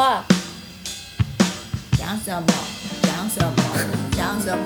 [0.00, 0.24] 话，
[1.92, 2.46] 讲什么？
[3.02, 3.52] 讲什么？
[4.12, 4.64] 讲什么？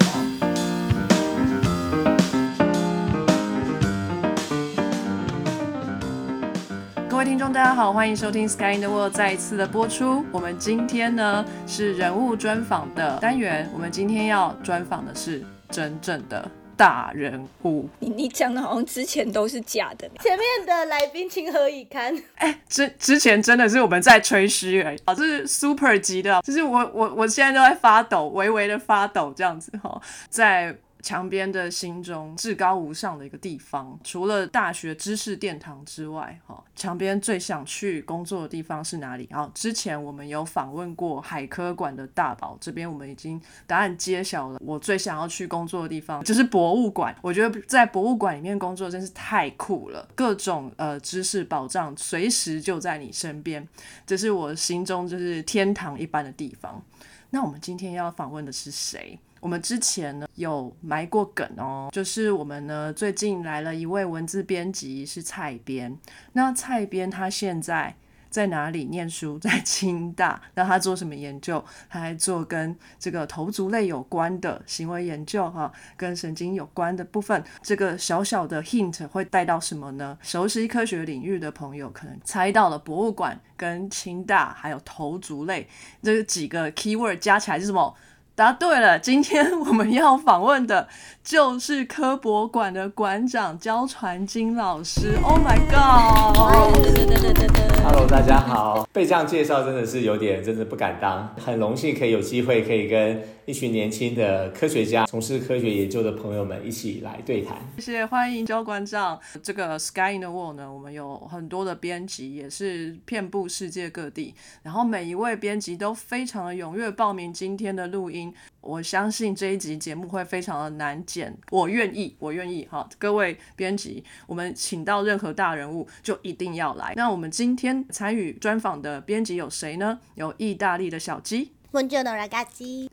[7.11, 10.25] 各位听众，大家好，欢迎收听《Sky in the World》再一次的播出。
[10.30, 17.88] 我们今天呢是人物专访的单元，我们今天要专访的是真正的大人物。
[17.98, 22.16] 你你讲的好像之前都是假的，前面的来宾情何以堪？
[22.37, 30.77] 哎，之之前真的是我们在吹嘘而已，啊，这是 super 级的，就是我我我现在都在发抖，微微的发抖这样子哈，在。
[31.05, 39.29] 墙边的心中至高无上的一个地方，除了大学知识殿堂之外，哈，墙边最想去工作的地方是哪里？
[39.30, 44.59] 好，之前我们有访问过海科馆的大宝，这边我们已经答案揭晓了。
[44.65, 53.68] 我最想要去工作的地方就是博物馆，我觉得在博物馆里面工作真是太酷了，各种呃知识宝藏随时就在你身边，
[54.07, 56.83] 这是我心中就是天堂一般的地方。
[57.29, 59.18] 那我们今天要访问的是谁？
[59.45, 65.94] 我们之前呢有埋过梗哦，就是我们呢最近来了一位文字编辑是蔡编，
[66.32, 67.94] 那蔡编他现在
[68.31, 69.38] 在哪里念书？
[69.38, 70.41] 在清大。
[70.54, 71.62] 那他做什么研究？
[71.91, 77.44] 他还做跟这个头足类有关的行为研究哈，跟神经有关的部分。
[77.62, 80.16] 这个小小的 hint 会带到什么呢？
[80.22, 85.69] 熟悉科学领域的朋友可能猜到了，博物馆跟清大还有头足类
[86.03, 87.94] 这几个 keyword 加起来是什么？
[88.37, 90.88] 答对了，今天我们要访问的
[91.22, 95.16] 就是科博馆的馆长焦传金老师。
[95.22, 96.82] Oh my god！
[96.82, 97.84] 对对对对对对。
[97.84, 98.88] Hello，大家好。
[98.93, 101.32] 被这样介绍真的是有点，真的不敢当。
[101.37, 107.56] 很荣幸可以有机会可以跟一群年轻的科学家、从事科学研究的朋友们一起来对谈。
[107.78, 109.16] 谢谢，欢迎焦馆长。
[109.44, 114.34] 这个 Sky in the World 呢，我们有很多的编辑，也是遍布世界各地。
[114.65, 118.24] 然后每一位编辑都非常的踊跃报名今天的录音。
[118.61, 126.93] 我相信这一集节目会非常的难剪我愿意我愿意好各位编辑我们请到任何大人物就一定要来。
[126.97, 129.99] 那我们今天参与专访的编辑有谁呢？
[130.15, 131.53] 有意大利的小鸡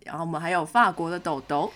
[0.05, 1.71] 然后我们还有法国的豆豆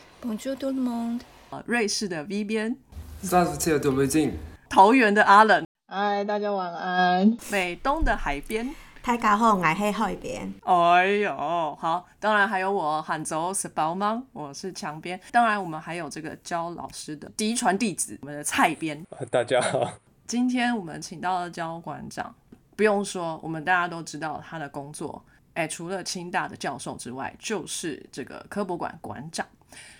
[1.65, 2.75] 瑞士的 v 边
[3.21, 4.33] 三十七的准备进
[4.67, 7.37] 桃园的阿冷嗨大家晚安。
[7.51, 8.73] 美东的海边
[9.05, 10.51] 大家好，我喺海边。
[10.63, 14.23] 哎呦，好，当然还有我喊走是包吗？
[14.33, 15.21] 我是墙边。
[15.31, 19.05] 当然，我们还有这个焦老师的嫡传弟子，我们的蔡编。
[19.29, 19.87] 大家好。
[20.25, 22.33] 今天我们请到了焦馆长，
[22.75, 25.23] 不用说，我们大家都知道他的工作。
[25.53, 29.45] 哎，除了清大的教授之外，就是这个科博馆馆长。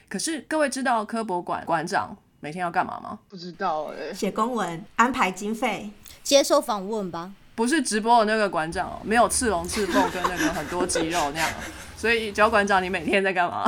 [0.10, 3.20] 可是各位知道科博馆馆长每天要干嘛吗？
[3.30, 5.92] 不知道哎、写公文，安排经费，
[6.24, 7.32] 接受访问吧。
[7.56, 11.50] 不是直播的那个馆长哦，没有刺龙刺凤跟那个很多肌肉那样。
[11.98, 13.64] 所以焦馆长，你每天在干嘛？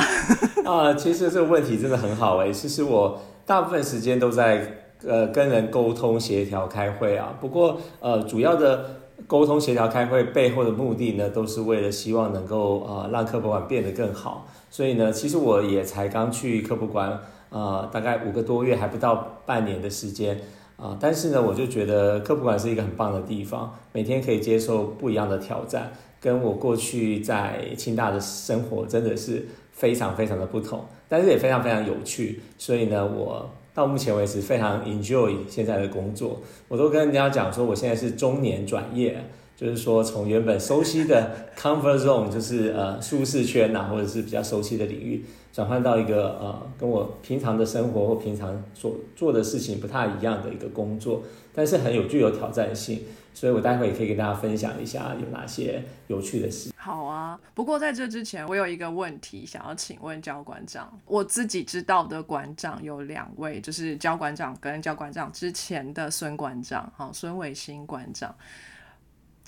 [0.66, 7.34] 啊、 其实这个问题真的很好哎、其实我大部分时间都在呃跟人沟通、协调、开会啊。
[7.40, 14.46] 不过呃，主要的沟通、协调、开会背后的目的呢，都是为了希望能够呃让科普馆变得更好。
[14.70, 17.18] 所以呢，其实我也才刚去科普馆
[17.50, 20.42] 呃大概五个多月，还不到半年的时间。
[20.78, 32.42] 啊，但是呢，我就觉得科普馆是一个很棒的地方，每天可以接受不一样的挑战，跟我过去在清大的生活真的是非常非常的不同，但是也非常非常有趣。
[32.60, 39.24] 所以呢，我到目前为止非常 enjoy 现在的工作，我都跟人家讲说，我现在是中年转业，
[39.57, 45.25] 就是说从原本熟悉的 comfort zone，就是呃舒适圈呐、或者是比较熟悉的领域。
[45.51, 53.01] 转换到一个呃跟我平常的生活或平常所做的事情不太一样的一个工作，但是很有具有挑战性，
[53.34, 56.72] 所以我待会也可以跟大家分享一下有哪些有趣的事。
[56.75, 60.88] 好啊，不过在这之前，我有一个问题想要请问焦馆长。
[61.07, 68.35] 我自己知道的馆长有两位，就是焦馆长跟焦馆长之前的孙馆长，好，孙伟新馆长。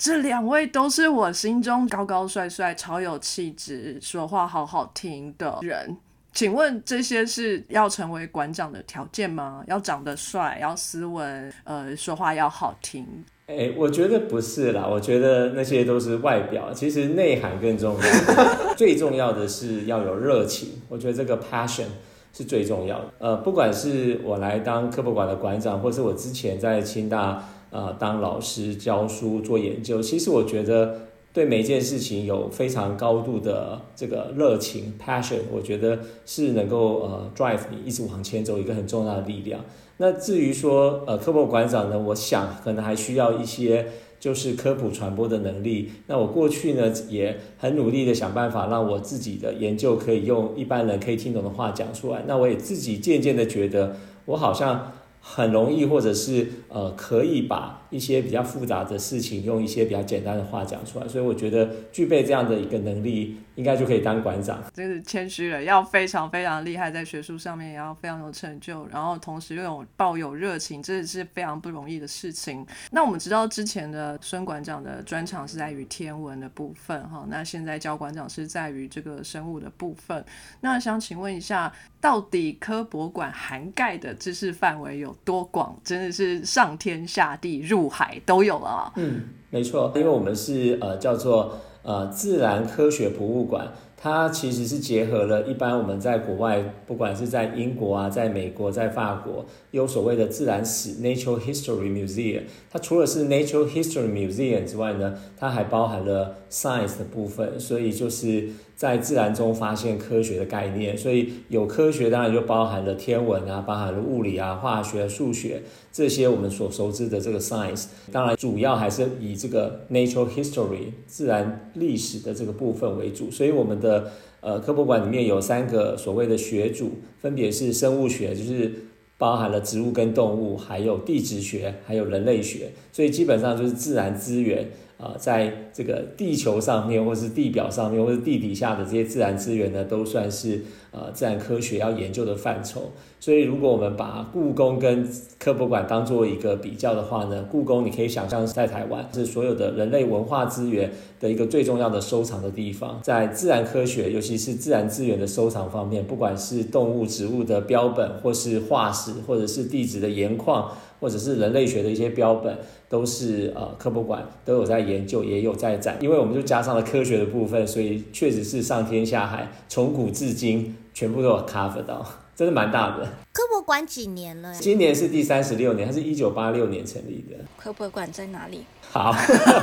[0.00, 5.94] 这两位都是我心中高高帅帅、超有气质、说话好好听的人。
[6.32, 9.62] 请问这些是要成为馆长的条件吗？
[9.66, 13.06] 要长得帅，要斯文，呃，说话要好听。
[13.46, 18.02] 哎，我觉得不是啦，我觉得那些都是外表，其实内涵更重要。
[18.74, 21.84] 最重要的是要有热情，我觉得这个 passion
[22.32, 23.12] 是最重要的。
[23.18, 31.02] 呃，不管是我来当科博馆的馆长，或是我之前在清大呃当老师教书做研究，其实我觉得
[31.32, 39.64] 对每一件事情有非常高度的这个热情 passion，我觉得是能够呃 drive 你一直往前走一个很重要的力量。
[39.98, 43.86] 那至于说呃科博馆长呢，我想可能还需要一些
[44.18, 45.90] 就是科普传播的能力。
[46.06, 52.24] 那我过去呢也很努力的想办法让我自己的研究可以用一般人可以听懂的话讲出来。
[52.26, 54.92] 那我也自己渐渐的觉得我好像。
[55.22, 64.62] 很容易，或者是呃，可以把一些比较复杂的事情用一些比较简单的话讲出来，所以我觉得具备这样的一个能力，应该就可以当馆长。
[64.72, 72.66] 真是谦虚了，要非常非常厉害，在学术上面也要非常有成就，然后同时又有抱有热情，这是非常不容易的事情。
[72.90, 80.24] 那我们知道之前的孙馆长的专长是在于天文的部分，哈，那现在教馆长是在于这个生物的部分。
[80.60, 85.76] 那想请问一下，到底科博馆涵盖的知识范围有多广？
[85.82, 88.92] 真的是上上天下地入海都有了！
[88.96, 93.72] 嗯，没错，因为我们是呃叫做呃自然科学博物馆。
[94.02, 102.44] 它其实是结合了一般我们在国外，不管是在英国啊，在美国，在法国，有所谓的自然史 （Natural History Museum）。
[102.70, 110.96] 它除了是 Natural History Museum 之外呢，它还包含了 Science 的部分，所以就是在自然中发现科学的概念。
[110.96, 115.60] 所以有科学，当然就包含了天文啊，包含了物理啊、化学、数学
[115.92, 117.84] 这些我们所熟知的这个 Science。
[118.10, 123.30] 当然，主要还是以这个 Natural History 自然历史的这个部分为主。
[123.30, 128.72] 所以我们的呃科博馆里面有三个所谓的学组，分别是生物学，就是
[129.18, 134.68] 包含了植物跟动物，还有地质学，还有人类学，所以基本上就是自然资源。
[135.00, 140.60] 啊，在这个地球上面，或是地表上面，或是地底下的这些自然资源呢，都算是
[140.90, 142.90] 呃自然科学要研究的范畴。
[143.18, 145.08] 所以，如果我们把故宫跟
[145.38, 152.98] 科博馆当做一个比较的话呢，故宫你可以想象是在台湾是所有的人类文化资源的一个最重要的收藏的地方。
[153.02, 160.70] 在自然科学，尤其是自然资源的收藏方面，不管是动物、植物的标本，或是化石，或者是地质的岩矿。
[161.00, 162.56] 或者是人类学的一些标本，
[162.88, 165.96] 都是呃科博馆都有在研究，也有在展。
[166.00, 172.06] 因为我们就加上了科学的部分，所以确实是上天下海，从古至今全部都有 cover 到，
[172.40, 173.06] 真的蛮大的。
[173.34, 174.54] 科博馆几年了？
[174.54, 177.36] 今年是第三十六年，它是一九八六年成立的。
[177.58, 178.64] 科博馆在哪里？
[178.90, 179.14] 好，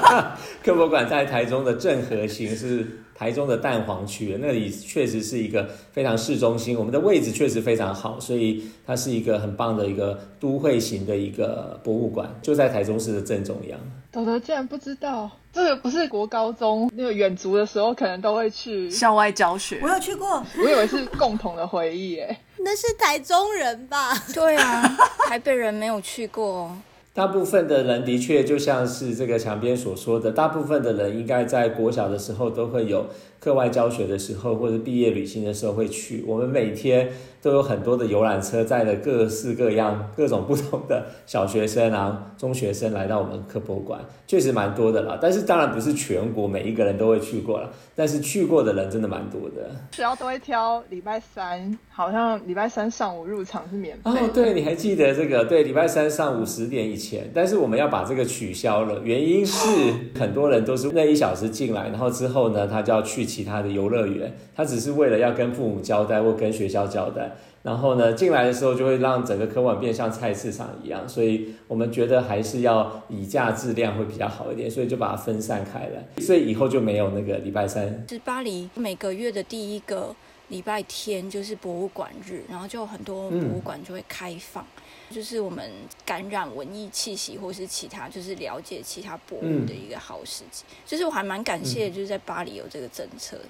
[0.63, 2.85] 科博馆在台中的正核心是。
[3.17, 13.79] 台中的蛋黄区，那里确实是一个非常市中心，我们的位置确实非常好，所以它是一个很棒的一个都会型的一个博物馆，就在台中市的正中央。
[14.11, 22.37] 豆豆竟然不知道，这个不是国高中那个远足的时候可能都会去校外教学，我有去过，我以为是共同的回忆诶。
[22.59, 24.13] 那是台中人吧？
[24.33, 26.71] 对啊，台北人没有去过。
[27.13, 33.07] 大部分的人的确就像是这个墙边所说的，大部分的人应该在国小的时候都会有
[33.39, 36.23] 课外教学的时候，或者毕业旅行的时候会去。
[36.27, 37.11] 我们每天。
[37.47, 45.17] 都有很多的游览车载了各式各样、 各种不同的小学生啊、中学生来到我们科博馆，确实蛮多的啦。
[45.21, 49.71] 但是当然不是全国每一个人都会去过了，但是去过的人真的蛮多的。
[49.93, 54.11] 学校都会挑礼拜三，好像礼拜三上午入场是免费。
[54.11, 55.45] 哦，对，你还记得这个？
[55.45, 59.65] 对，礼拜三上午十点以前，但是我们要把这个取消了，原因是
[60.19, 67.36] 很多人都是那一小时进来，然后之后呢，他就要去其他的游乐园，他只是为了要跟父母交代或跟学校交代。
[67.67, 78.05] 然后呢，进来的时候就会让整个科馆变像菜市场一样，所以我们觉得还是要以价质量会比较好一点，所以就把它分散开来，所以以后就没有那个礼拜三。
[78.07, 80.15] 是巴黎每个月的第一个
[80.47, 84.65] 礼拜天就是博物馆日，然后就很多博物馆就会开放。
[85.09, 85.69] 就是我们
[86.05, 90.63] 感染文艺气息，或是其他，就是了解其他博物的一个好时机。
[90.85, 93.49] 就是我还蛮感谢，就是在巴黎有这个政策，嗯，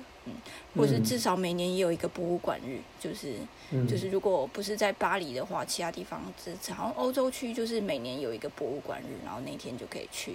[0.75, 2.79] 或是至少每年也有一个博物馆日。
[2.99, 3.33] 就是，
[3.87, 6.21] 就是如果不是在巴黎的话，其他地方，
[6.75, 10.33] 好像欧洲区就是每年有一个博物馆日，然后那天就可以去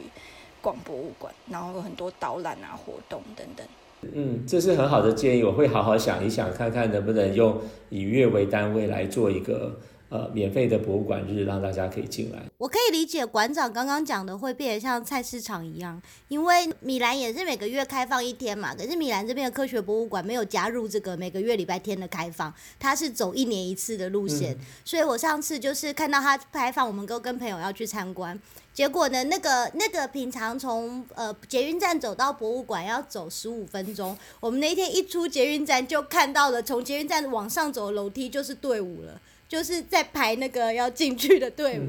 [0.60, 3.66] 逛博物馆，然后有很多导览啊、活动等等。
[4.12, 9.78] 嗯，这是很好的建议，我会好好想一想，看看能不能用以月为单位来做一个。
[10.12, 12.42] 呃，免费的博物馆日让大家可以进来。
[12.58, 18.74] 我可以理解馆长刚刚讲的会变得像菜市场一样，因为米兰也是每个月开放一天嘛。
[18.74, 24.54] 可是米兰这边的科学博物馆没有加入这个每个月礼拜天的开放，它是走一年一次的路线。
[24.84, 28.38] 所以我上次就是看到它开放，我们都跟朋友要去参观。
[28.74, 39.18] 结果呢，那个那个平常从呃捷运站走到博物馆要走十五分钟，我们那天一出捷运站就看到了，从捷运站往上走楼梯就是队伍了。
[39.52, 41.82] 就是在排那个要进去的队伍，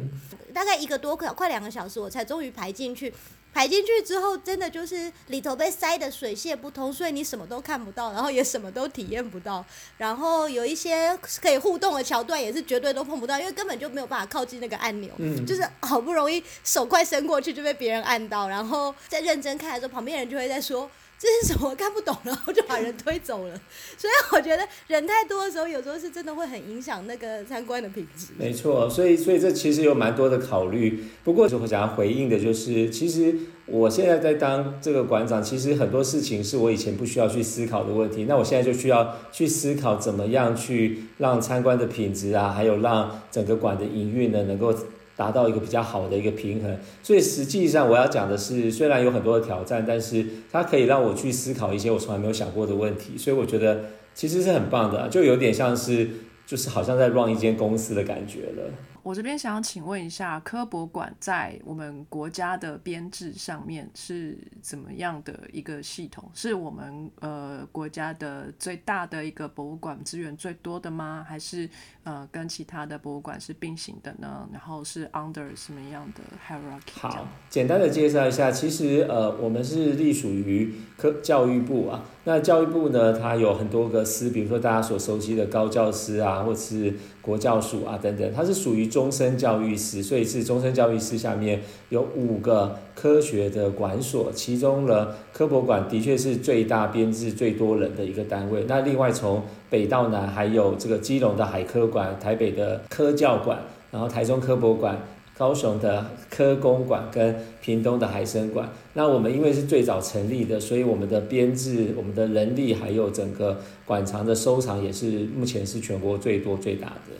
[0.53, 3.13] 大概一个多快快两个小时，我才终于排进去。
[3.53, 9.65] 排进去之后，真的就是里头被塞得水泄不通，所以你什么都看不到，然后也什么都体验不到。
[9.97, 15.09] 然后有一些可以互动的桥段，也是绝对都碰不到，因为根本就没有办法靠近那个按钮。
[15.19, 20.91] 嗯就是好不容易手快伸过去就被别人按到，然后在认真看的时候，旁边人就会在说。
[21.23, 21.73] 这是什么？
[21.73, 23.55] 看不懂，然后就把人推走了。
[23.97, 28.33] 所以我觉得人太多的时候，有时候是真的会很影响那个参观的品质。
[28.37, 31.05] 没错，所以所以这其实有蛮多的考虑。
[31.23, 33.33] 不过我想要回应的就是，其实
[33.67, 44.75] 我现在在当这个馆长，其实很多事情是我以前不需要去思考的问题，那我现在就需要去思考怎么样去让参观的品质啊，还有让整个馆的营运呢能够。
[45.15, 53.81] 达到一个比较好的一个平衡，所以实际上我要讲的是，虽然有很多的挑战，但是它可以让我去思考一些我从来没有想过的问题，所以我觉得
[54.15, 56.09] 其实是很棒的，就有点像是
[56.45, 58.71] 就是好像在 run 一间公司的感觉了。
[59.03, 66.31] 我这边想请问一下，科博馆在我们国家的编制上面是怎么样的一个系统？
[66.33, 71.25] 是我们呃国家的最大的一个博物馆资源最多的吗？
[71.27, 71.69] 还是
[72.05, 74.47] 呃跟其他的博物馆是并行的呢？
[74.53, 77.01] 然后是 under 什么样的 hierarchy？
[77.01, 82.05] 好，简单的介绍一下，其实呃我们是隶属于科教育部啊。
[82.23, 86.93] 那教育部呢，它有很多个司，比如说大家所熟悉的高教司啊，或是
[87.23, 98.65] 国教署啊等等，它是属于终身教育司，所以是终身教育司下面有五个科学的管所，其中呢科博馆的确是最大编制最多人的一个单位。
[98.67, 103.57] 那另外从北到南还有这个基隆的海科馆、台北的科教馆，
[103.89, 104.97] 然后台中科博馆。
[105.37, 117.13] 高雄的科公馆跟屏东的海生馆，那我们因为是最早成立的，所以我们的编制、我们的人力还有整个馆藏的收藏也是目前是全国最多最大的。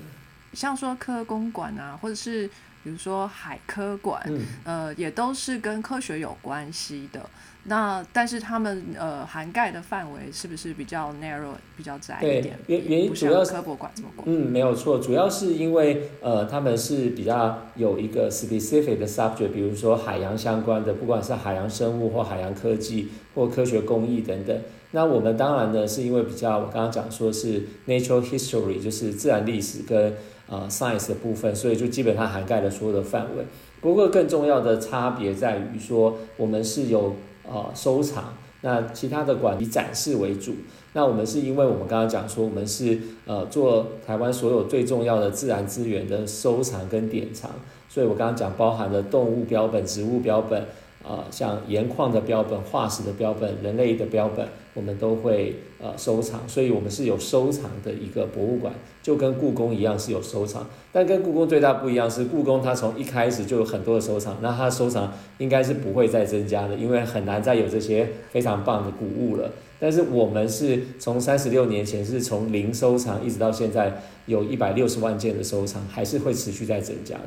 [0.54, 2.48] 像说科公馆啊，或者是
[2.84, 7.22] 比如说海科馆，嗯，呃，也都是跟科学有关系的。
[7.66, 14.28] 那但是他们呃涵盖的范围是不是比较 narrow，比较窄一对点？，原原因主要是科博馆这么广。
[14.30, 24.60] 嗯，没有错，主要是因为呃，他们是比较有一个 specific 的 subject，比如说海洋相关的，不管是海洋生物或海洋科技或科学工艺等等。
[24.92, 30.14] 那我们当然呢，是因为比较我刚刚讲说是 natural history，就是自然历史跟
[30.54, 33.44] 呃 science 的部分，所以就基本上涵盖了所有的范围。
[33.82, 40.54] 不过更重要的差别在于说，我们是有呃收藏，那其他的馆以展示为主。
[40.94, 47.50] 那我们是因为我们刚刚讲说，我们是呃做台湾所有最重要的自然资源的收藏跟典藏，
[47.90, 50.64] 所以我刚刚讲包含了动物标本、植物标本，
[51.04, 60.68] 呃像盐矿的标本、化石的标本、人类的标本，我们都会呃收藏，所以我们是有收藏的一个博物馆，就跟故宫一样是有收藏。
[60.92, 69.52] 但跟故宫最大不一样是，故宫它从一开始就有很多的收藏，那它收藏应该是不会再增加的，因为很难再有这些非常棒的古物了。
[69.80, 77.22] 但是我们是从三十六年前是从零收藏，一直到现在有一百六十万件的收藏，还是会持续在增加的。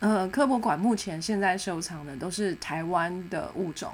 [0.00, 3.88] 呃，科博馆目前现在收藏的都是台湾的物种。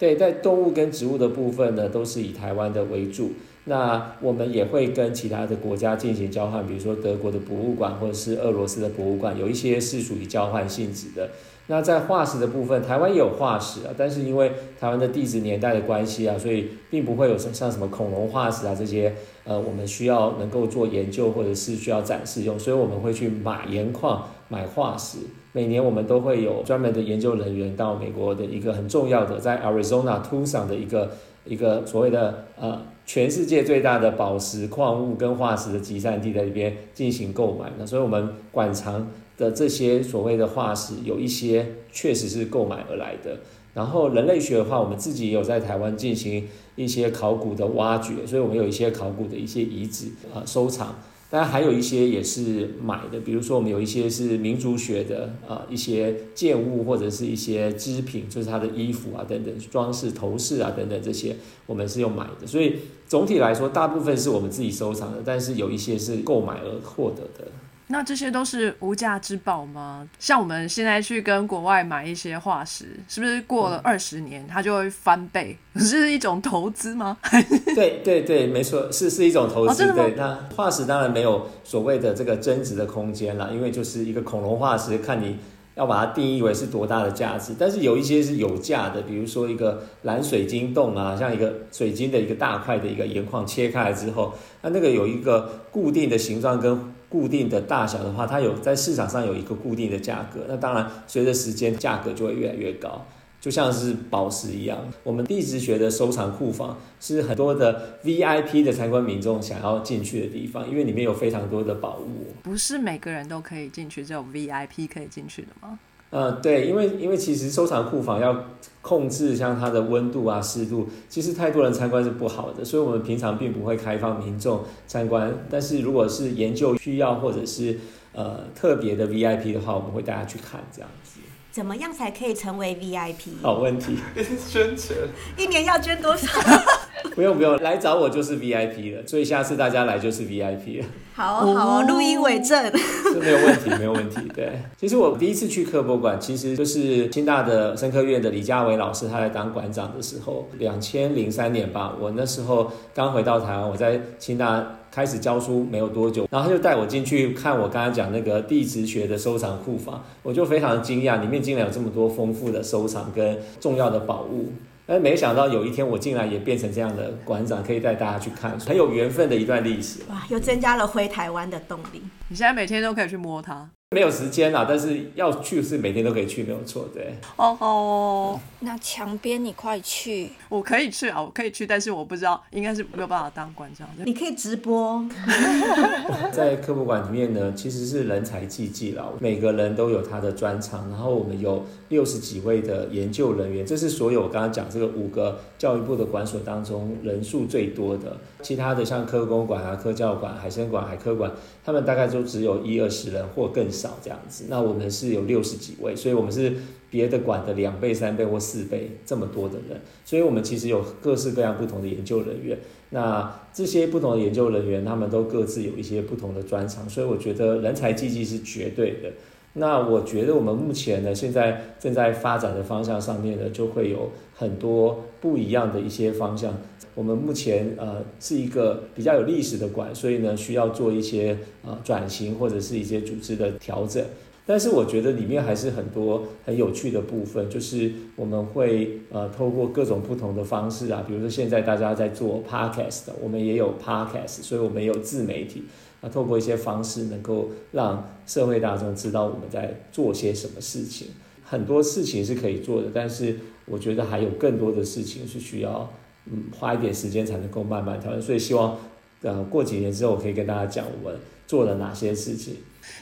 [0.00, 3.32] 对，在动物跟植物的部分呢，都是以台湾的为主。
[3.64, 11.28] 那我们也会跟其他的国家进行交换，比如说德国的博物馆或者是俄罗斯的博物馆，有一些是属于交换性质的。
[11.66, 19.14] 那在化石的部分，台湾也有化石啊，但是因为台湾的地质年代的关系啊，所以并不会有像什么恐龙化石啊这些，
[19.44, 25.18] 呃，我们需要能够做研究或者是需要展示用，所以我们会去买盐矿、买化石。
[25.52, 31.10] 每年我们都会有专门的研究人员到美国的一个很重要的，在 Arizona Tucson 的一个
[31.44, 43.38] 一个所谓的呃全世界最大的宝石矿物跟化石的集散地，在这边进行购买那所以我们馆藏的这些所谓的化石，有一些确实是购买而来的。
[43.74, 50.96] 然后人类学的话，我们自己也有在台湾进行一些考古的挖掘，所以我们有一些考古的一些遗址啊、呃、收藏。
[51.30, 62.46] 当然还有一些也是买的，比如说我们有一些是民族学的啊、呃、一些建物或者是一些织品，就是它的衣服啊等等装饰头饰啊等等这些，我们是用买的。
[62.48, 62.74] 所以
[63.06, 67.48] 总体来说，大部分是我们自己收藏的，但是有一些是购买而获得的。
[67.92, 70.08] 那这些都是无价之宝吗？
[70.20, 75.58] 像我们现在去跟国外买一些化石，是不是过了二十年它就会翻倍？
[75.74, 77.18] 是一种投资吗？
[77.74, 79.92] 对对对，没错，是是一种投资。
[79.92, 85.36] 对，那化石当然没有所谓的这个增值的空间啦，因为就是一个恐龙化石，看你
[85.74, 87.54] 要把它定义为是多大的价值。
[87.58, 94.32] 但是有一些是有价的，比如说一个蓝水晶洞啊，像一个水晶的一个大块的一个岩矿切开来之后，
[94.62, 96.78] 那那个有一个固定的形状跟
[97.10, 100.46] 固定的大小的话，它有在市场上有一个固定的价格。
[100.48, 103.04] 那当然随着时间价格就会越来越高。
[103.40, 104.78] 就像是宝石一样。
[105.02, 112.26] 我们地质学的收藏库房是很多的 VIP 的参观民众想要进去的地方，因为里面有非常多的宝物。
[112.42, 115.78] 不是每个人都可以进去，只有 VIP 可以进去的吗？
[116.10, 118.44] 呃，对，因为因为其实收藏库房要
[118.82, 125.32] 控制像它的温度啊、湿度，其实太多人参观是不好的，所以我们平常并不会开放民众参观。
[125.50, 127.78] 但是如果是研究需要或者是
[128.12, 131.20] 呃特别的 VIP 的话，我们会带他去看这样子。
[131.52, 133.42] 怎么样才可以成为 VIP？
[133.42, 133.96] 好问题，
[134.38, 134.96] 宣传。
[135.36, 136.28] 一年要捐多少？
[137.14, 140.86] 不用不用，来找我就是 VIP 了，所以下次大家来就是 VIP 了。
[141.14, 142.72] 好哦好哦，录音为证。
[143.12, 144.20] 这没有问题，没有问题。
[144.34, 164.52] 对，其实我第一次去科博馆，其实就是清大的生科院的李家伟老师，他在当馆长的时候，两千零三年吧，我那时候刚回到台湾，我在清大开始教书没有多久，然后他就带我进去看我刚才讲那个地质学的收藏库房，我就非常惊讶，里面竟然有这么多丰富的收藏跟重要的宝物。
[164.90, 170.00] 但没想到有一天我竟然也变成这样的馆长，可以带大家去看，很有缘分的一段历史。
[170.08, 172.02] 哇，又增加了回台湾的动力。
[172.26, 173.70] 你现在每天都可以去摸它。
[173.92, 176.88] 没有时间啦，但是要去是每天都可以去，没有错。
[176.94, 184.04] 对，哦哦，那墙边你快去，我可以去啊，我可以去，但是我不知道，应该是没有办法当馆长的。
[184.04, 185.04] 你可以直播。
[186.30, 198.16] 在科博馆里面呢，其实是人才济济了，每个人都有他的专长，然后我们有六十几位的研究人员，这是所有我刚刚讲这个五个教育部的馆所当中人数最多的。
[198.40, 201.28] 其他的像科工馆啊、科教馆、海参馆、海科馆，
[201.64, 204.44] 他们大概都只有一二十人或更少少这样子。
[204.48, 206.52] 那我们是有六十几位，所以我们是
[206.90, 212.58] 别的馆的两倍、三倍或四倍这么多的人，所以我们其实有各式各样不同的研究人员。
[212.90, 219.10] 那这些不同的研究人员，他们都各自有一些不同的专长，所以我觉得人才济济是绝对的。
[219.54, 224.10] 那我觉得我们目前呢，现在正在发展的方向上面呢，就会有
[224.40, 226.56] 很多不一样的一些方向。
[226.94, 234.02] 我们目前呃是一个比较有历史的馆，所以呢需要做一些呃转型或者是一些组织的调整。
[234.46, 245.64] 但是我觉得里面还是很多很有趣的部分，就是我们会呃透过各种不同的方式啊，比如说现在大家在做 podcast，我们也有 podcast，所以我们也有自媒体。
[246.00, 251.08] 那透过一些方式，能够让社会大众知道我们在做些什么事情。
[251.44, 253.36] 很多事情是可以做的，但是
[253.70, 255.90] 我觉得还有更多的事情是需要
[256.26, 258.20] 嗯花一点时间才能够慢慢调整。
[258.20, 258.76] 所以希望
[259.22, 262.56] 呃过几年之后，我可以跟大家讲我们做了哪些事情。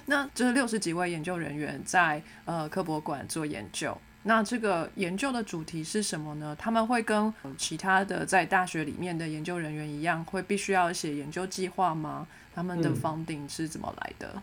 [0.06, 6.54] 那这六十几位研究人员在呃科博馆做研究，那这个研究的主题是什么呢？
[6.58, 12.26] 他们会跟其他的在大学里面的研究人员一样，会必须要写研究计划吗？
[12.54, 14.42] 他们的方定是怎么来的？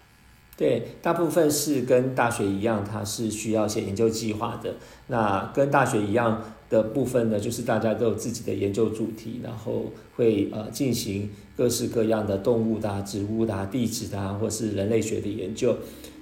[0.58, 4.76] 对，大部分是跟大学一样，它是需要写研究计划的。
[5.08, 15.76] 那跟大学一样的部分呢，就是大家都有自己的研究主题，然后会呃进行各式各样的动物的、植物的、地质的，或是人类学的研究。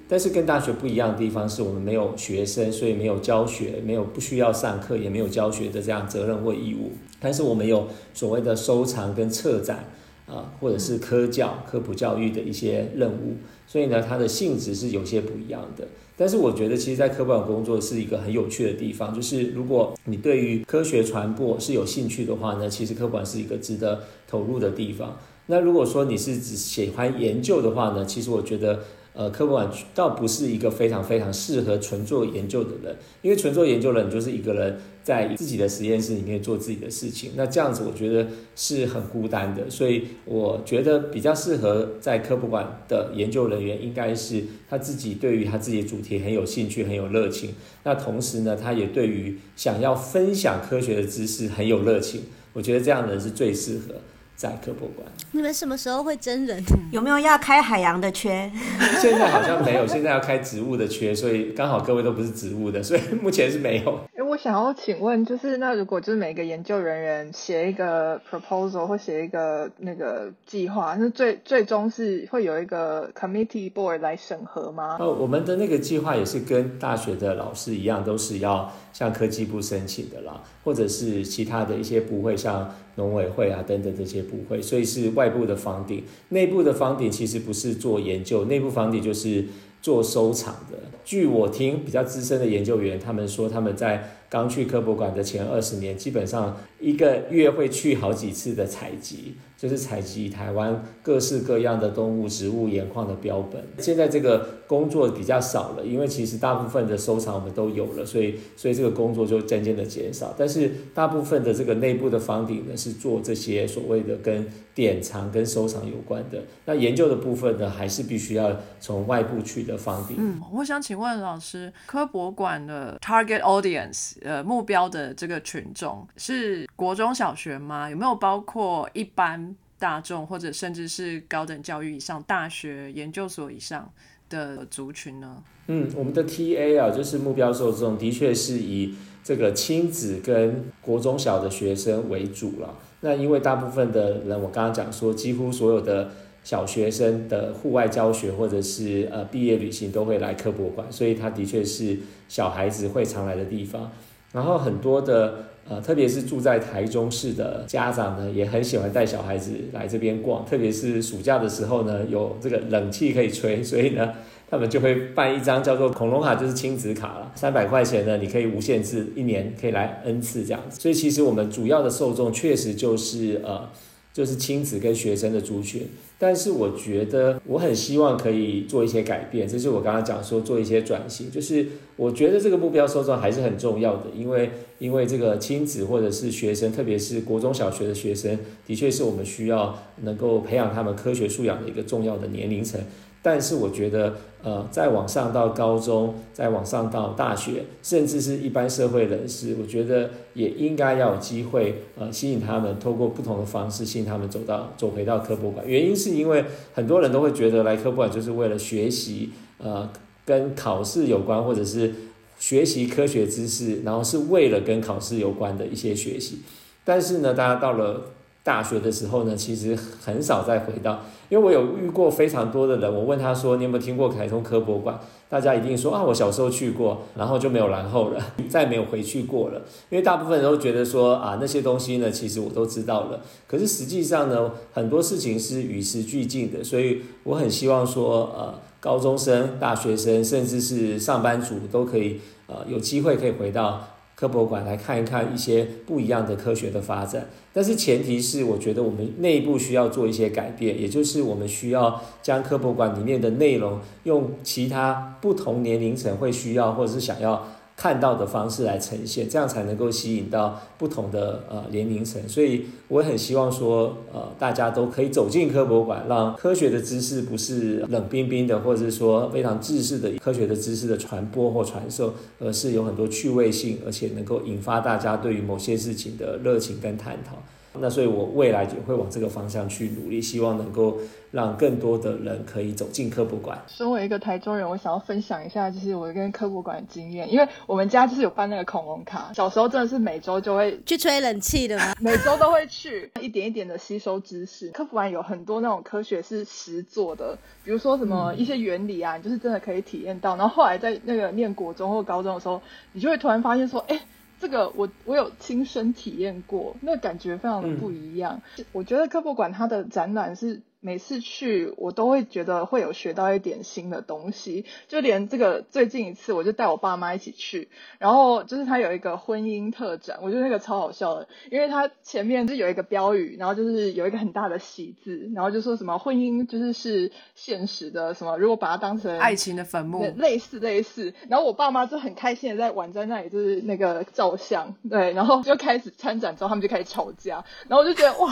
[0.09, 6.91] 但是跟大学不一样的地方是我们没有学生，所以没有教学，没有不需要上课，也没有教学的这样责任或义务。
[7.19, 9.85] 但是我们有所谓的收藏跟策展。
[10.25, 13.35] 啊，或者是科教、科普教育的一些任务，
[13.73, 15.87] 所以呢，它的性质是有些不一样的。
[16.15, 19.11] 但是我觉得，其实，在科普馆工作是一个很有趣的地方。
[19.11, 25.17] 就是如果你对于科学传播是有兴趣的话呢，其实科馆是一个值得投入的地方。
[25.47, 28.81] 那如果说你是只喜欢研究的话呢，其实我觉得。
[29.13, 39.69] 呃，科博馆倒不是一个非常非常适合纯做研究的人，因为纯做研究的人就是一个人在自己的实验室里面做自己的事情，那这样子我觉得是很孤单的。
[39.69, 47.53] 所以我觉得比较适合在科博馆的研究人员，应该是他自己对于他自己的主题很有兴趣、很有热情。
[47.83, 52.21] 那同时呢，他也对于想要分享科学的知识很有热情。
[52.53, 53.95] 我觉得这样的人是最适合。
[54.35, 56.61] 在科博馆，你们什么时候会真人？
[56.91, 58.51] 有没有要开海洋的缺？
[58.99, 63.99] 现在好像没有，现在要开植物的缺，所以刚好各位都不是植物的，所以目前是没有。
[64.33, 74.97] 我想要请问，就是那如果就是每个研究人员写一个 proposal 或写一个那个计划，那最最终是会有一个 committee board 来审核吗？
[74.99, 82.73] 呃，我们的那个计划也是跟大学的老师一样，都是要向科技部申请的啦，或者是其他的一些不会像。
[82.95, 89.43] 农委会啊，等等这些部会，所以是外部的房顶，内部的房顶其实不是做研究，内部房顶就是
[89.81, 90.77] 做收藏的。
[91.03, 99.35] 据我听比较资深的研究员他们说，他们在刚去科博馆的前二十年，基本上一个月会去好几次的采集。
[99.55, 103.63] 就是采集台湾各式各样的动物、植物、盐矿的标本。
[103.77, 110.35] 现在这个工作比较少了，因为其实大部分的收藏我们都有了，所以所以这个工作就渐渐的减少。
[110.37, 116.39] 但是大部分的这个内部的房顶呢，是做这些所谓的跟典藏、跟收藏有关的。
[116.65, 120.17] 那研究的部分呢，还是必须要从外部去的房顶。
[120.19, 127.89] 嗯，我想请问老师，科博馆的 target audience，呃，目标的这个群众是国中小学吗？
[127.89, 129.55] 有没有包括一般？
[129.79, 133.91] 大众或者甚至是高等教育以上、大学研究所以上
[134.29, 135.43] 的族群呢？
[135.67, 142.77] 嗯，我们的 TA 啊，就是目标受众，的确是以这个亲子跟国中小的学生为主了。
[143.01, 146.11] 那因为大部分的人，我刚刚讲说，几乎所有的
[146.45, 153.91] 小学生的户外教学或者是呃毕业旅行都会来科博馆，所以它的确是小孩子会常来的地方。
[154.33, 155.45] 然后很多的。
[155.65, 160.45] 呃，特别是住在台中市的家长呢，也很喜欢带小孩子来这边逛。
[160.45, 164.11] 特别是暑假的时候呢，有这个冷气可以吹，所以呢，
[164.51, 170.81] 他们就会办一张叫做“恐龙卡”，就是亲子卡了，三百块钱呢，你可以无限制一年可以来 N 次这样子。
[170.81, 173.69] 所以其实我们主要的受众确实就是呃。
[174.13, 175.87] 就是亲子跟学生的族群，
[176.25, 181.29] 但是我觉得我很希望可以做一些改变，这是我刚刚讲说做一些转型。
[181.29, 192.79] 就是我觉得这个目标受众还是很重要的，因为因为这个亲子或者是学生，特别是国中小学的学生，的确是我们需要能够培养他们科学素养的一个重要的年龄层。
[193.23, 205.65] 但是我觉得，呃，再往上到高中，再往上到大学，甚至是一般社会人士，我觉得也应该要有机会，呃，吸引他们，透过不同的方式吸引他们走到走回到科博馆。
[205.65, 209.89] 原因是因为很多人都会觉得来科博馆就是为了学习，呃，
[210.25, 211.93] 跟考试有关，或者是
[212.37, 216.39] 学习科学知识，然后是为了跟考试有关的一些学习。
[216.83, 218.11] 但是呢，大家到了
[218.43, 220.99] 大学的时候呢，其实很少再回到。
[221.29, 243.87] 因为我有遇过非常多的人，我问他说：“你有没有听过凯通科博馆？”大家一定说：“啊，我小时候去过，然后就没有然后了， 再没有回去过了。”因为大部分人都觉得说：“啊，那些东西呢，其实我都知道了。”可是实际上呢，很多事情是与时俱进的，所以我很希望说，呃，高中生、大学生，甚至是上班族，都可以呃有机会可以回到。
[244.23, 257.45] 科博馆来看一看一些不一样的科学的发展，但是前提是我觉得我们内部需要做一些改变，也就是我们需要将科博馆里面的内容用其他不同年龄层会需要或者是想要。
[257.83, 262.25] 看到的方式来呈现，这样才能够吸引到不同的呃年龄层。
[262.29, 277.43] 所以我很希望说，呃，大家都可以走进科博馆，让科学的知识不是冷冰冰的，或者是说非常知识的科学的知识的传播或传授，而是有很多趣味性，而且能够引发大家对于某些事情的热情跟探讨。
[277.79, 280.97] 那所以，我未来也会往这个方向去努力，希望能够
[281.31, 283.59] 让更多的人可以走进科普馆。
[283.67, 291.95] 身为一个台中人，我想要分享一下，就是我跟科普馆的经验，因为我们家就是有办那个恐龙卡，小时候真的是每周就会去吹冷气的吗？
[291.99, 294.69] 每周都会去，一点一点的吸收知识。
[294.69, 300.35] 科普馆有很多那种科学是实做的，比如说什么一些原理啊，你就是真的可以体验到。
[300.35, 303.99] 然后后来在那个念国中或高中的时候，你就会突然发现说，哎。
[304.43, 308.41] 这个我我有亲身体验过，那感觉非常的不一样。
[308.73, 310.61] 我觉得科博馆它的展览是。
[310.83, 314.65] 每次去，我都会觉得会有学到一点新的东西。
[314.89, 317.69] 就连这个最近一次，我就带我爸妈一起去，
[317.99, 331.13] 然后就是他有一个婚姻特展，我觉得那个超好笑的，因为他前面就有一个标语，然后就是有一个很大的喜字，然后就说什么婚姻就是是现实的什么，如果把它当成爱情的坟墓，类似类似。
[331.29, 338.29] 然后我爸妈就很开心的在玩在那里，就是那个照相，对，然后就开始参展之后，他们就开始吵架，然后我就觉得哇，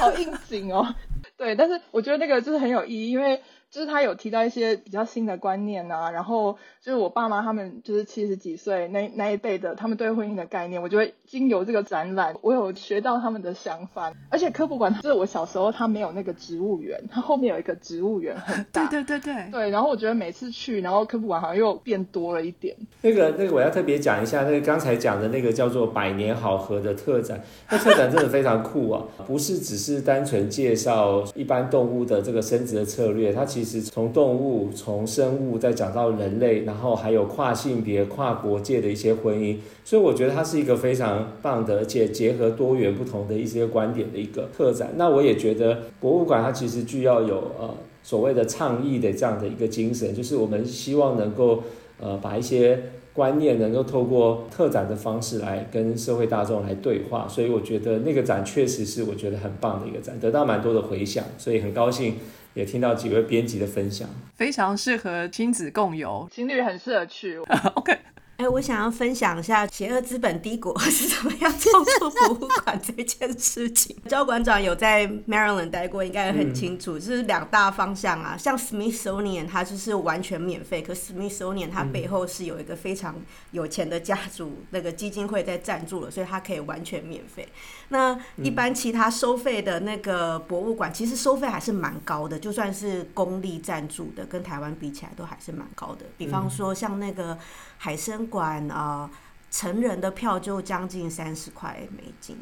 [0.00, 0.94] 好应景哦。
[1.40, 3.40] 对，但是我觉得那个就是很有意义，因为。
[3.70, 14.12] 就是他有提到一些比较新的观念啊，然后就是我爸妈他们就是七十几岁那那一辈的，他们对婚姻的概念，我觉得经由这个展览，我有学到他们的想法。
[14.28, 18.86] 而且科普馆就是我小时候他没有那个植物园，它后面有一个植物园很大。
[18.90, 19.50] 对对对对。
[19.52, 22.76] 对，然后我觉得每次去，然后科普馆好像又变多了一点。
[23.02, 44.94] 那个那个我要特别讲一下，那个刚才讲的那个叫做百年好合的特展，那特展真的非常酷啊，不是只是单纯介绍一般动物的这个生殖的策略，它其其实从动物、从生物再讲到人类，然后还有跨性别、跨国界的一些婚姻，所以我觉得它是一个非常棒的，而且结合多元不同的一些观点的一个特展。
[44.96, 51.62] 那我也觉得博物馆它其实具要有呃所谓的倡议的这样的一个精神，就是我们希望能够
[52.00, 62.14] 呃把一些观念能够透过特展的方式来跟社会大众来对话，所以我觉得那个展确实是我觉得很棒的一个展，得到蛮多的回响，所以很高兴
[62.54, 67.38] 也听到几位编辑的分享，非常适合亲子共游，情侣很适合去。
[67.74, 67.98] OK。
[68.36, 73.94] 哎，我想要分享一下邪恶资本帝国是怎么样操作博物馆这件事情。
[74.08, 78.38] 焦馆长有在 Maryland 待过，应该很清楚，就是两大方向啊。
[78.38, 83.14] 像 Smithsonian 它就是完全免费，可 Smithsonian 它背后是有一个非常
[83.50, 87.46] 有钱的家族那个基金会在赞助了，所以它可以完全免费。
[87.90, 96.06] 那一般其他收费的那个博物馆，其实收费还是蛮高的，就算是公立赞助的，跟台湾比起来都还是蛮高的。
[96.16, 97.38] 比方说像那个。
[97.82, 99.10] 海参馆啊，
[99.50, 102.36] 成人的票就将近三十块美金。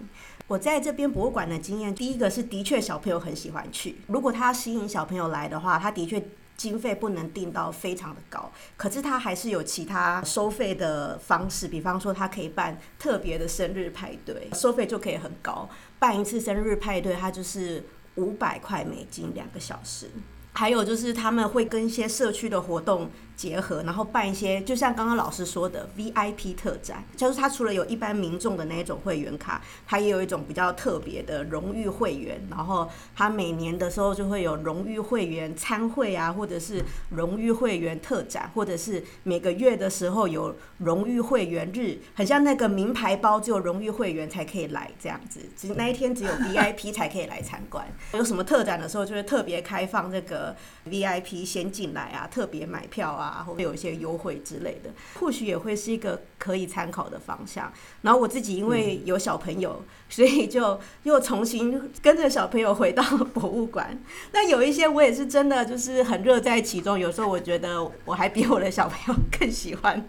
[0.49, 3.99] 我在这边博物馆的经验，第一个是的确小朋友很喜欢去。
[4.09, 6.21] 如果他要吸引小朋友来的话，他的确
[6.59, 11.69] 经费不能定到非常的高，可是他还是有其他收费的方式。
[11.69, 15.69] 比方说，他可以办特别的生日派对，收费就可以很高。
[16.01, 17.85] 办一次生日派对，他就是
[18.17, 20.11] 五百块美金两个小时。
[20.53, 23.09] 还有就是他们会跟一些社区的活动。
[23.39, 32.45] 结合，然后办一些，就像刚刚老师说的 VIP 特展，就是它除了有一般民众的那一种会员卡，它也有一种比较特别的荣誉会员。
[32.51, 47.87] 然后它每年的时候就会有荣誉会员参会啊，或者是荣誉会员特展，或者是每个月的时候有荣誉会员日，很像那个名牌包，只有荣誉会员才可以来这样子，只那一天只有 VIP 才可以来参观。
[48.15, 50.57] 有什么特展的时候，就会特别开放这个
[50.91, 53.28] VIP 先进来啊，特别买票啊。
[53.29, 57.73] 啊，会有一些优惠之类的，或许也会是一个可以参考的方向。
[58.03, 64.01] 然后我自己因为有小朋友，所以就又重新跟着小朋友回到博物馆。
[64.33, 66.99] 那有一些我也是真的就是很热在其中。
[66.99, 70.09] 有时候我觉得我还比我的小朋友更喜欢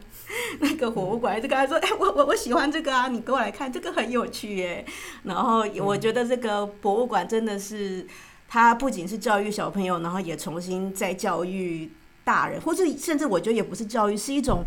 [0.60, 4.86] 那个博物馆，就跟他说：“哎，我我我喜欢这个啊，你跟我来看，这个很有趣耶。”
[5.24, 8.06] 然后我觉得这个博物馆真的是，
[8.48, 11.92] 它不仅是教育小朋友，然后也重新再教育。
[12.24, 14.64] 大人，或者甚至我觉得也不是教育，是一种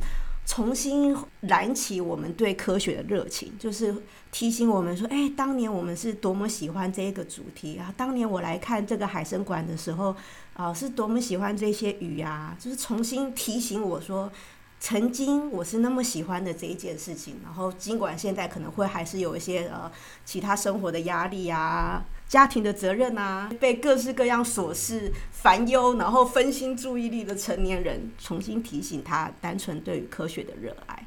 [0.46, 3.94] 重新燃起我们对科学的热情，就是
[4.32, 7.94] 提醒我们说，哎，当年我们是多么喜欢这一个主题啊！
[7.96, 10.14] 当年我来看这个海参馆的时候，
[10.54, 12.56] 啊，是多么喜欢这些鱼啊！
[12.58, 14.30] 就是重新提醒我说，
[14.84, 17.36] 曾经我是那么喜欢的这一件事情。
[17.44, 19.88] 然后，尽管现在可能会还是有一些呃
[20.24, 22.04] 其他生活的压力啊。
[22.26, 31.06] 家庭的责任啊，被各式各样琐事烦忧，然后分心注意力的成年人，重新提醒他单纯对于科学的热爱。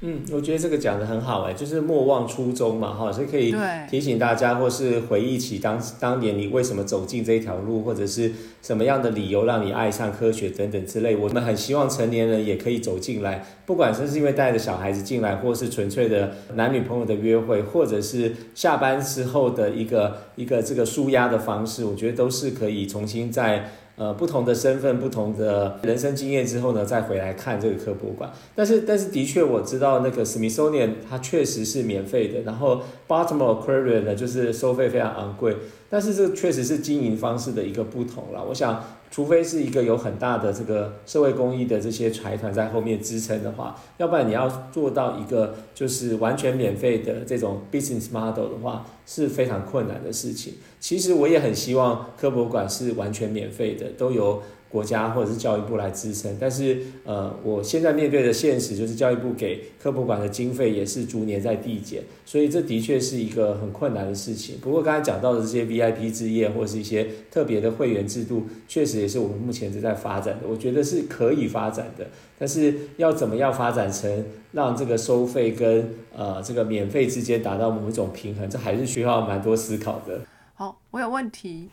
[0.00, 3.52] 嗯，我觉得这个讲的很好哎，就是莫忘初衷嘛，哈，是可以
[3.90, 8.30] 提醒大家，或是回忆起当当年你为什么走进这一条路，或者是
[8.62, 11.16] 什么样的理由让你爱上科学等等之类。
[11.16, 23.72] 我们很希望成年人也可以走进来，不管是是因为带着小孩子进来，或是纯粹的男女朋友的约会，或者是下班之后的一个一个这个舒压的方式，我觉得都是可以重新在。
[23.98, 28.30] 呃，不同的身份、不同的人生经验之后呢，再回来看这个科博馆。
[28.54, 35.56] 但是，但是的确我知道那个 Smithsonian 它确实是免费的，然后 Baltimore Aquarium 呢就是收费非常昂贵。
[35.90, 38.44] 但是这确实是经营方式的一个不同了。
[38.48, 38.82] 我想。
[39.10, 50.54] 除非是一个有很大的这个社会公益的这些财团在后面支撑的话，要不然你要做到一个就是完全免费的这种 business model 的话，是非常困难的事情。
[50.78, 54.42] 其实我也很希望科博馆是完全免费的，都由。
[54.70, 64.58] 国家或者是教育部来支撑，但是呃，我现在面对的现实就是教育部给科普馆的经费也是逐年在递减，所以这的确是一个很困难的事情。
[64.60, 72.06] 不过刚才讲到的这些 VIP 之夜或者是一些特别的会员制度，确实也是我们目前正在发展的，我觉得是可以发展的。
[72.38, 80.20] 但是要怎么样发展成让这个收费跟呃这个免费之间达到某一种平衡，这还是需要蛮多思考的。
[80.54, 81.68] 好，我有问题。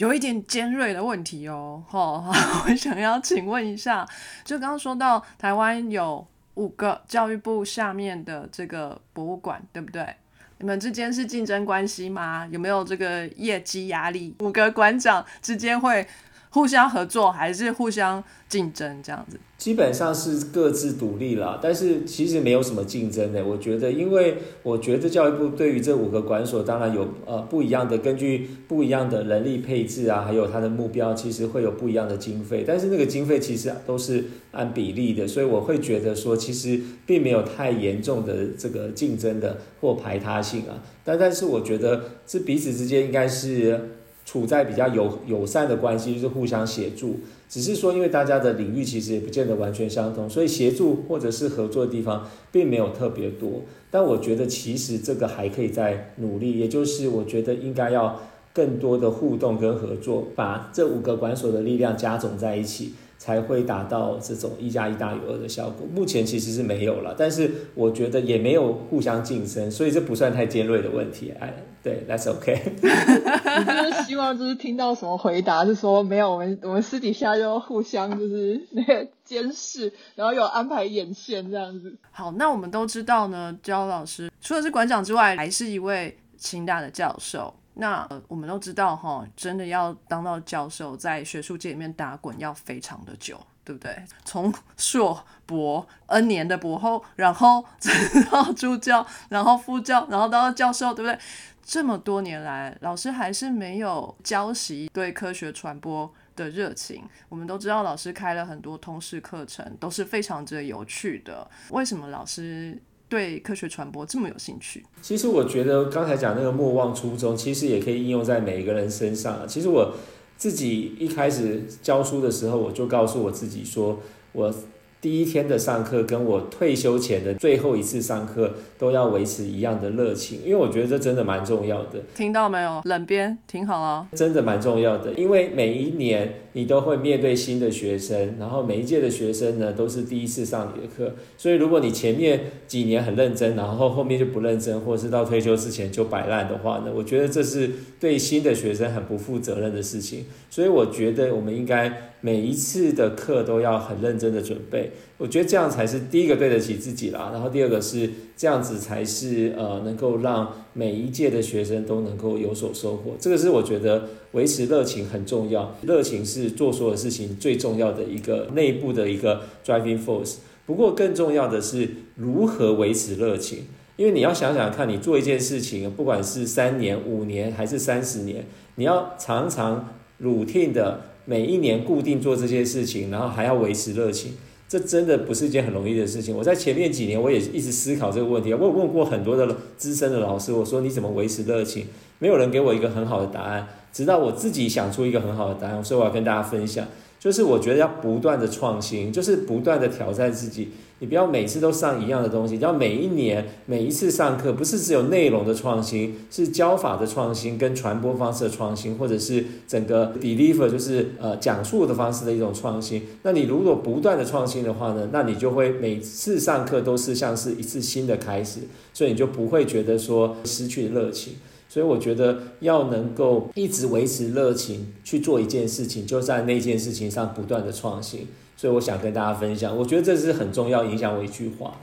[0.00, 2.32] 有一点尖锐的问题哦， 哈，
[2.66, 4.06] 我想要请问一下，
[4.42, 10.16] 就刚刚说到台湾有五个教育部下面的这个博物馆，对不对？
[10.56, 12.48] 你们之间是竞争关系吗？
[12.50, 14.34] 有没有这个业绩压力？
[14.40, 16.06] 五个馆长之间会
[16.50, 19.38] 互相合作，还是互相竞争这样子？
[19.56, 23.44] 基本上是各自独立了，但是其实没有什么竞争的。
[23.44, 32.64] 我觉得，因为我觉得教育部对于这五个管所，当然有呃不一样的，根据不一样的人力配置啊，还有它的目标，其实会有不一样的经费。
[32.66, 40.82] 但是那个经费其实都是按比例的，所以我会觉得说，其实并没有太严重的这个竞争的或排他性啊。
[41.04, 43.96] 但但是我觉得这彼此之间应该是。
[44.30, 47.18] 处在比较友友善的关系，就是互相协助。
[47.48, 53.62] 只是说，因为大家的领域其实也不见得完全相同，所以协助或者是合作的地方并没有特别多。
[53.90, 58.20] 但我觉得其实这个还可以再努力，也就是我觉得应该要
[58.52, 62.92] 更多的互动跟合作，把这五个管所的力量加总在一起。
[63.20, 65.86] 才会达到这种一加一大于二的效果。
[65.94, 71.30] 目前其实是没有了，但是我觉得也没有互相竞争，所以这不算太尖锐的问题。
[71.38, 71.52] 哎，
[71.82, 72.58] 对，That's OK。
[72.80, 81.94] 你就是希望就是听到什么回答，是说没有，我们我们私底下就互相就是那个监视，然后有安排眼线这样子。
[82.10, 87.52] 好，那我们都知道呢，焦老师除了是馆长之外，还是一位清大的教授。
[87.80, 94.04] 那我们都知道哈，真的要当到教授，在学术界里面打滚要非常的久，对不对？
[94.24, 97.64] 从硕博 N 年的博后，然后
[98.30, 101.18] 到助教，然后副教，然后到教授，对不对？
[101.62, 107.04] 这么多年来，老师还是没有浇熄对科学传播的热情。
[107.28, 111.48] 我们都知道，老师开了很多通识课程，都是非常之有趣的。
[111.70, 112.82] 为什么老师？
[113.10, 119.46] 对科学传播这么有兴趣，其实我觉得刚才讲那个莫忘初衷，其实也可以应用在每一个人身上。
[119.46, 119.94] 其实我
[120.38, 124.00] 自己一开始教书的时候，我就告诉我自己说，
[124.32, 124.54] 我。
[125.00, 131.98] 第一天的上课跟我退休前的最后一次上课都要维持一样的热情，因为我觉得这真的蛮重要的。
[132.14, 132.82] 听到没有？
[132.84, 135.12] 冷边挺好啊，真的蛮重要的。
[135.14, 150.26] 因为每一年你都会面对新的学生，然后每一届的学生呢都是第一次上你的课，所以如果你前面几年很认真，然后后面就不认真，或者是到退休之前就摆烂的话呢，我觉得这是对新的学生很不负责任的事情。
[150.50, 152.10] 所以我觉得我们应该。
[152.22, 157.30] 每一次的课都要很认真的准备，我觉得这样才是第一个对得起自己啦。
[157.32, 163.12] 然后第二个是这样子才是呃能够让每一届的学生都能够有所收获。
[163.18, 170.36] 这个是我觉得维持热情很重要，热情是做所有事情最重要的一个内部的一个 driving force。
[170.66, 173.64] 不过更重要的是如何维持热情，
[173.96, 181.02] 因为你要想想看，你做一件事情，不管是三年、五年还是三十年，你要常常 routine 的。
[181.26, 184.32] 每一年固定做这些事情，然后还要维持热情，
[184.70, 186.36] 这真的不是一件很容易的事情。
[186.36, 191.86] 我在前面几年我也一直思考这个问题，我有问过很多的资深的老师，我说你怎么维持热情？
[192.20, 196.86] 没有人给我一个很好的答案，直到我自己想出一个很好的答案，所以我要跟大家分享。
[197.18, 200.68] 就是我觉得要不断的创新，就是不断的挑战自己。
[201.00, 213.02] 你不要每次都上一样的东西，要每一年每一次上课，不是只有内容的创新，是教法的创新跟传播方式的创新，或者是整个 deliver 就是呃讲述的方式的一种创新。
[213.22, 218.60] 那你如果不断的创新的话呢，那你就会每次上课都是像是一次新的开始，
[218.92, 221.32] 所以你就不会觉得说失去热情。
[221.66, 228.26] 所以我觉得要能够一直维持热情去做一件事情，就在那件事情上不断的创新。
[228.60, 231.80] 所以我想跟大家分享，我觉得这是很重要，影响我一句话。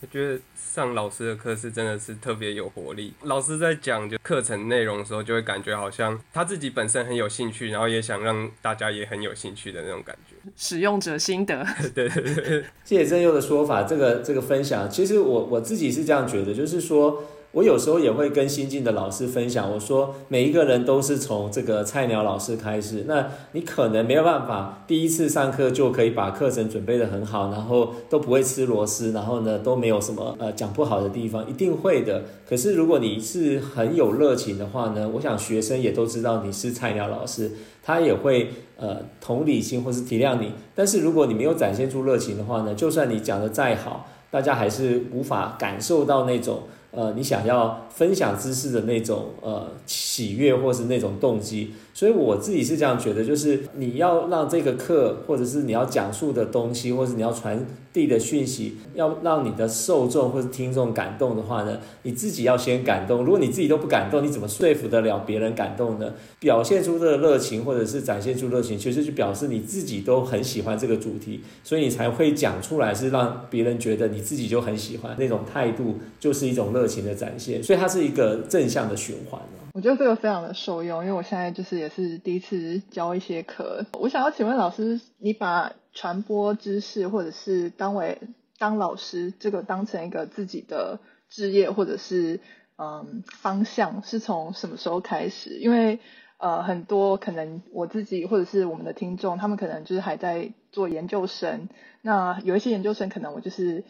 [0.00, 3.12] 我觉得上老师的课是真的是特别有活力。
[3.24, 10.36] 老师在讲就课程内容的时候，就会感觉好像他自己本身很有兴趣，然后也想让大家也很有兴趣的那种感觉。
[10.56, 11.62] 使用者心得，
[11.94, 12.64] 对 对对。
[12.82, 17.24] 谢谢郑佑的说法，这个这个分享，其实我我自己是这样觉得，就是说。
[17.56, 32.24] 我有时候也会跟新进的老师分享，我说每一个人都是从这个菜鸟老师开始，那你可能没有办法第一次上课就可以把课程准备的很好，然后都不会吃螺丝，然后呢都没有什么呃讲不好的地方，一定会的。
[32.46, 37.50] 可是如果你是很有热情的话呢，我想学生也都知道你是菜鸟老师，
[37.82, 40.52] 他也会呃同理心或是体谅你。
[40.74, 46.64] 但是如果你没有展现出热情的话呢，就算你讲的再好，大家还是无法感受到那种。
[46.96, 63.24] 呃，你想要分享知识的那种呃喜悦，或是那种动机，所以我自己是这样觉得，就是你要让这个课，或者是你要讲述的东西，或是你要传递的讯息，要让你的受众或者听众感动的话呢，你自己要先感动。
[63.24, 66.12] 如果你自己都不感动，你怎么说服得了别人感动呢？
[66.38, 76.86] 表现出这个热情，或者是展现出热情，其实就表示你自己都很喜欢这个主题，所以你才会讲出来，是让别人觉得你自己就很喜欢那种态度，就是一种热。
[76.86, 79.40] 情的展现，所以它是一个正向的循环
[79.76, 83.84] 我觉得这个非常的受用，因为我现在就是也是第一次教一些课。
[84.00, 88.18] 我想要请问老师，你把传播知识或者是当为
[88.58, 92.40] 当老师这个当成一个自己的职业或者是
[92.78, 95.58] 嗯方向，是从什么时候开始？
[95.58, 96.00] 因为
[96.38, 101.68] 呃很多可能我自己或者是我们的听众，他们可能就是还在做研究生，
[102.00, 103.84] 那有一些研究生可能我就是。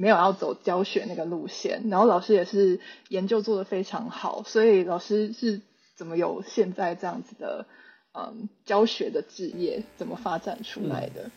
[0.00, 5.60] 没有要走教学那个路线，然后老师也是研究做得非常好，所以老师是
[5.96, 7.66] 怎么有现在这样子的
[8.12, 11.32] 嗯教学的职业，怎么发展出来的？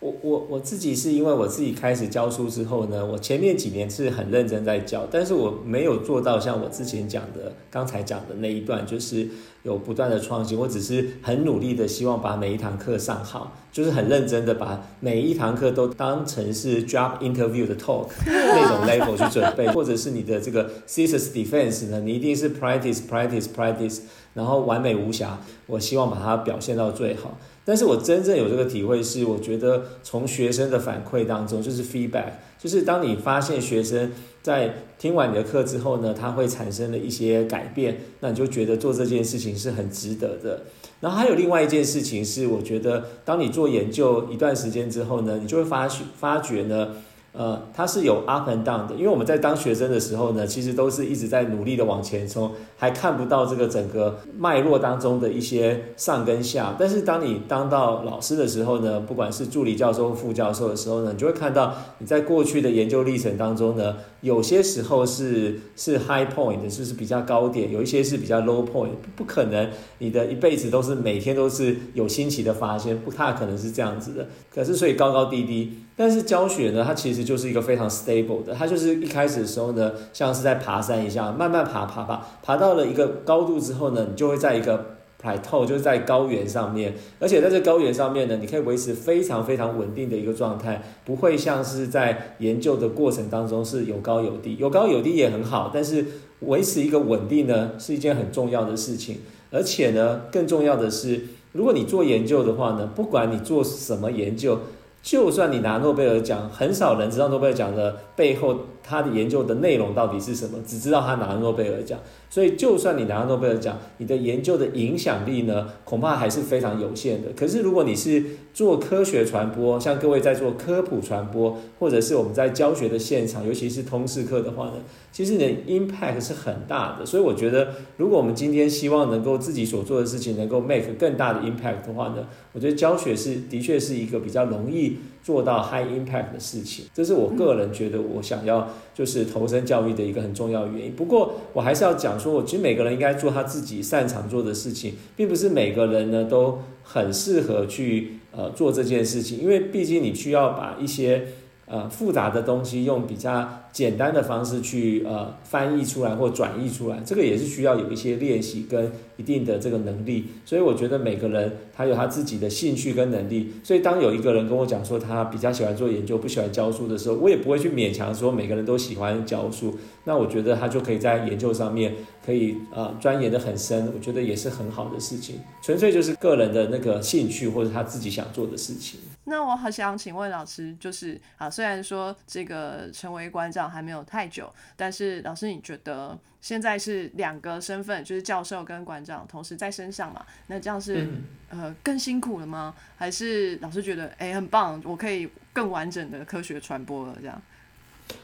[0.00, 9.28] 我我我自己是因为我自己开始教书之后呢，我前面几年是很认真在教，但是我没有做到像我之前讲的刚才讲的那一段，就是
[9.62, 10.58] 有不断的创新。
[10.58, 24.00] 我只是很努力的希望把每一堂课上好，就是很认真的把每一堂课都当成是 job interview 的 talk 那种 level 去准备，或者是你的这个 thesis defense 呢，你一定是 practice practice practice，
[24.34, 25.38] 然后完美无瑕。
[25.66, 27.38] 我希望把它表现到最好。
[27.64, 34.12] 但是我真正有这个体会是，我觉得从学生的反馈当中，就是 feedback，就是当你发现学生
[34.42, 40.62] 在听完你的课之后呢，他会产生了一些改变，那你就觉得做这件事情是很值得的。
[41.00, 45.88] 然后还有另外一件事情是，我觉得当你做研究一段时间之后呢，你就会发
[46.18, 46.88] 发觉呢。
[47.36, 56.76] 呃，它是有 up and down 的，因为我们在当学生的时候呢，其实都是一直在努力的往前冲，还看不到这个整个脉络当中的一些上跟下。
[56.78, 68.90] 但是当你当到老师的时候呢，不管是助理教授、副教授的时候呢，你就会看到你在过去的研究历程当中呢，有些时候是是 high point，就是比较高点；有一些是比较 low point。
[69.16, 69.68] 不可能
[69.98, 74.28] 你的一辈子都是每天都是有新奇的发现，不太可能是这样子的。
[74.54, 75.78] 可是所以高高低低。
[75.96, 96.04] 但是教学呢，它其实就是一个非常 stable 的，它就是一开始的时候呢，像是在爬山一样，慢慢爬爬爬，爬到了一个高度之后呢，你就会在一个 plateau，就是在高原上面，而且在这高原上面呢，你可以维持非常非常稳定的一个状态，不会像是在研究的过程当中是有高有低，有高有低也很好，但是
[96.40, 99.18] 维持一个稳定呢，是一件很重要的事情，
[99.52, 104.58] 而且呢，更重要的是，如果你做研究的话呢，不管你做什么研究。
[105.04, 108.56] 就算你拿诺贝尔奖，很少人知道诺贝尔奖的背后，
[108.86, 111.98] 他的研究的内容到底是什么，只知道他拿了诺贝尔奖。
[112.28, 117.28] 所以，就算你拿了诺贝尔奖，你的研究的影响力呢，恐怕还是非常有限的。
[117.36, 118.22] 可是，如果你是
[118.52, 124.72] 做科学传播，像各位在做科普传播，或者是我们在教学的现场，尤其是通识课的话呢，
[125.12, 127.06] 其实你的 impact 是很大的。
[127.06, 136.84] 所以，我觉得，如果我们今天希望能够自己所做的事情能够 make 更大的 impact 的话呢，我觉得教学是的确是一个比较容易做到 high impact 的事情。
[136.94, 140.92] 这是我个人觉得我想要就是投身教育的一个很重要的原因。
[140.92, 142.20] 不过，我还是要讲。
[142.20, 151.26] 说，我其实每个人应该做他自己擅长做的事情，并不是每个人呢都很适合去呃做这件事情，因为毕竟你需要把一些
[151.66, 153.60] 呃复杂的东西用比较。
[153.74, 160.26] 简单的方式去呃翻译出来或转译出来，这个也是需要有一些练习跟一定的这个能力。
[160.44, 163.52] 所以我觉得每个人他有他自己的兴趣跟能力。
[163.64, 169.74] 所以当有一个人跟我讲说他比较喜欢做研究，不喜欢教书的时候，我也不会去勉强说每个人都喜欢教书。
[170.04, 171.94] 那我觉得他就可以在研究上面
[172.24, 175.40] 可以呃钻研的很深，我觉得也是很好的事情。
[175.60, 179.00] 纯粹就是个人的那个兴趣或者他自己想做的事情。
[179.24, 183.64] 那我好想请问老师，就是啊，虽然说这个成为馆长。
[183.74, 190.24] 还没有太久，但是老师，你觉得现在是两个身份，就是教授跟馆长同时在身上嘛？
[190.46, 191.08] 那这样是
[191.48, 192.72] 呃更辛苦了吗？
[192.96, 197.16] 还是老师觉得哎很棒，我可以更完整的科学传播了？
[197.20, 197.42] 这样？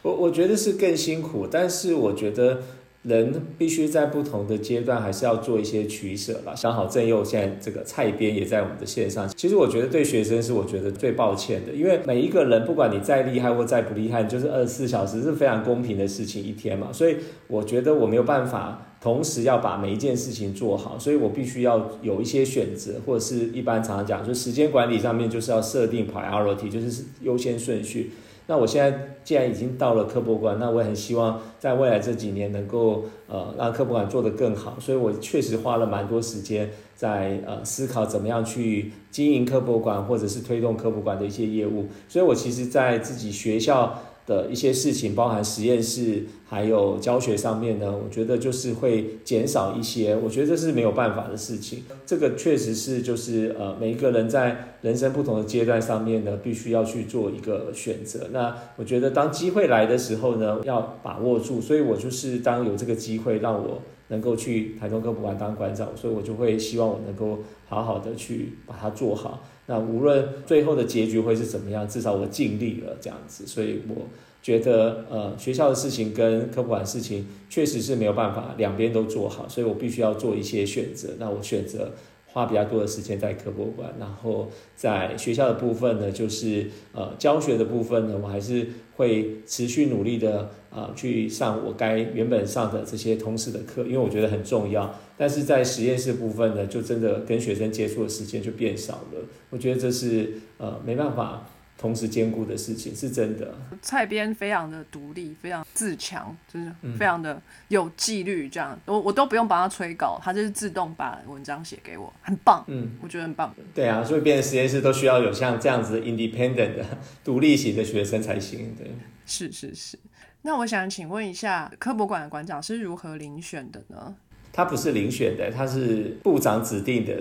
[0.03, 2.61] 我我觉得是更辛苦，但是我觉得。
[3.03, 6.53] 人必须在不同的阶段，还是要做一些取舍吧。
[6.61, 9.27] 刚好正佑现在这个蔡编也在我们的线上。
[9.29, 16.89] 其实我觉得对学生是我觉得最抱歉的，因为每一个人不管你再厉害或再不厉害，就是二十四小时是非常公平的事情一天嘛。
[16.93, 28.11] 所以我觉得我没有办法同时要把每一件事情做好，所以我必须要有一些选择，或者是一般常常讲，就时间管理上面就是要设定 priority，就是优先顺序。
[28.51, 41.85] 那我现在既然已经到了科博馆，那我也很希望在未来这几年能够呃让科博馆做得更好，所以我确实花了蛮多时间在呃思考怎么样去经营科博馆，或者是推动科博馆的一些业务。
[42.09, 43.97] 所以我其实，在自己学校。
[44.25, 51.83] 的一些事情，包含实验室还有教学上面呢，我觉得就是会减少一些，我觉得这是没有办法的事情。
[52.05, 58.29] 这个确实是就是呃，每一个人在人生不同的阶段上面呢，必须要去做一个选择。
[58.31, 61.59] 那我觉得当机会来的时候呢，要把握住。
[61.61, 63.81] 所以我就是当有这个机会让我
[64.11, 69.43] 能够去台中科普馆当馆长，所以我就会希望我能够好好的去把它做好。
[69.65, 74.07] 那无论最后的结局会是怎么样，至少我尽力了这样子，所以我
[74.43, 81.09] 觉得呃学校的事情跟科普馆事情确实是没有办法两边都做好，所以我必须要做一些选择。
[81.17, 81.91] 那我选择
[82.33, 94.93] 花比较多的时间在科博馆，然后在学校的部分呢，就是呃教学的部分呢，我还是会持续努力的啊去上我该原本上的这些通识的课，因为我觉得很重要。
[95.17, 99.19] 但是在实验室部分呢，就真的跟学生接触的时间就变少了，
[99.49, 101.47] 我觉得这是呃没办法。
[101.81, 103.55] 同时兼顾的事情是真的。
[103.81, 108.47] 蔡编非常的独立，非常自强，就是非常的有纪律。
[108.47, 112.63] 这样，我我都不用帮他催稿，他就是自动把文章写给我，很棒。
[112.67, 113.51] 嗯，我觉得很棒。
[113.73, 116.85] 对啊，所以变成实验室都需要有像这样子 independent 的
[117.23, 118.75] 独立型的学生才行。
[118.77, 118.91] 对，
[119.25, 119.97] 是是是。
[120.43, 124.15] 那我想请问一下，科博馆的馆长是如何遴选的呢？
[124.53, 127.19] 他不是遴选的，他是部长指定的。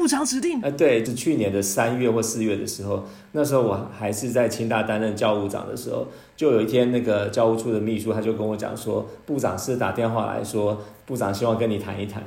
[0.00, 0.58] 部长指定。
[0.62, 12.22] 呃，对，是去年的三月或四月的时候，那时候我还是在清大担任教务长的时候，就有一天那个教务处的秘书他就跟我讲说，部长是打电话来说，部长希望跟你谈一谈。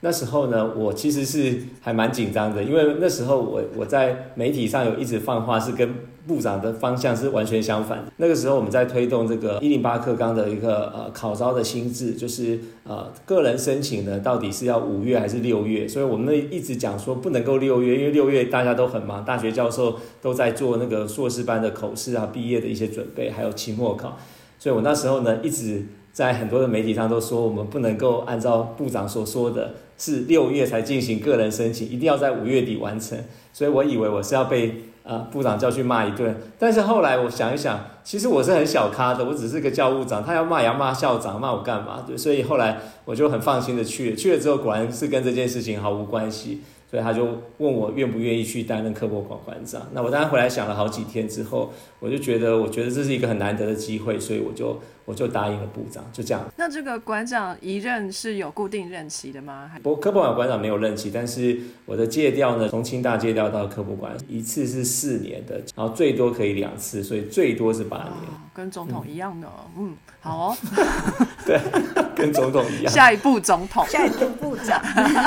[0.00, 5.92] 那时候呢，我其实是还蛮紧张的，因为那时候我我在媒体上有一直放话，是跟
[6.28, 8.12] 部长的方向是完全相反的。
[8.18, 15.88] 那个时候我们在推动这个一零八课纲的一个呃考招的新制，就是呃个人申请呢到底是要五月还是六月？
[15.88, 24.18] 所以我们一直讲说不能够六月，因为六月大家都很忙，大学教授都在做那个硕士班的口试啊、毕业的一些准备，还有期末考。
[24.58, 29.74] 所以我那时候呢一直在很多的媒体上都说，我们不能够按照部长所说的。
[30.00, 33.18] 是六月才进行个人申请，一定要在五月底完成。
[33.52, 34.76] 所以我以为我是要被
[35.08, 42.04] 啊部长叫去骂一顿，但是后来我想一想，其实我是很小咖的，我只是个教务长，他要骂也要骂校长，骂我干嘛？
[42.06, 44.16] 对，所以后来我就很放心的去了。
[44.16, 46.60] 去了之后，果然是跟这件事情毫无关系。
[46.90, 47.22] 所以他就
[47.58, 49.82] 问我愿不愿意去担任科博馆馆长。
[49.92, 56.44] 那我当然回来想了好几天之后，我就觉得，我觉得这是一个很难得的机会，所以我就我就答应了部长，就这样。
[56.54, 59.70] 那这个馆长一任是有固定任期的吗？
[59.82, 68.12] 不，科博馆馆长没有任期，但是我的借调呢，从清大借调到科博馆，一次是四年的，然后最多可以两次，所以最多是八年，
[68.52, 69.48] 跟总统一样的。
[69.78, 70.56] 嗯，好哦。
[71.46, 71.58] 对，
[72.14, 72.92] 跟总统一样。
[72.92, 74.78] 下一步总统，下一步部长。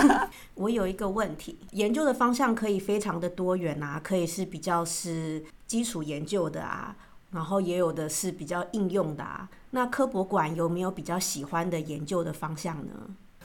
[0.53, 6.95] 我有一个问题，研究的方向可以非常的多元啊，可以是比较是基础研究的啊，
[7.31, 9.49] 然后也有的是比较应用的啊。
[9.73, 12.91] 那科博馆有没有比较喜欢的研究的方向呢？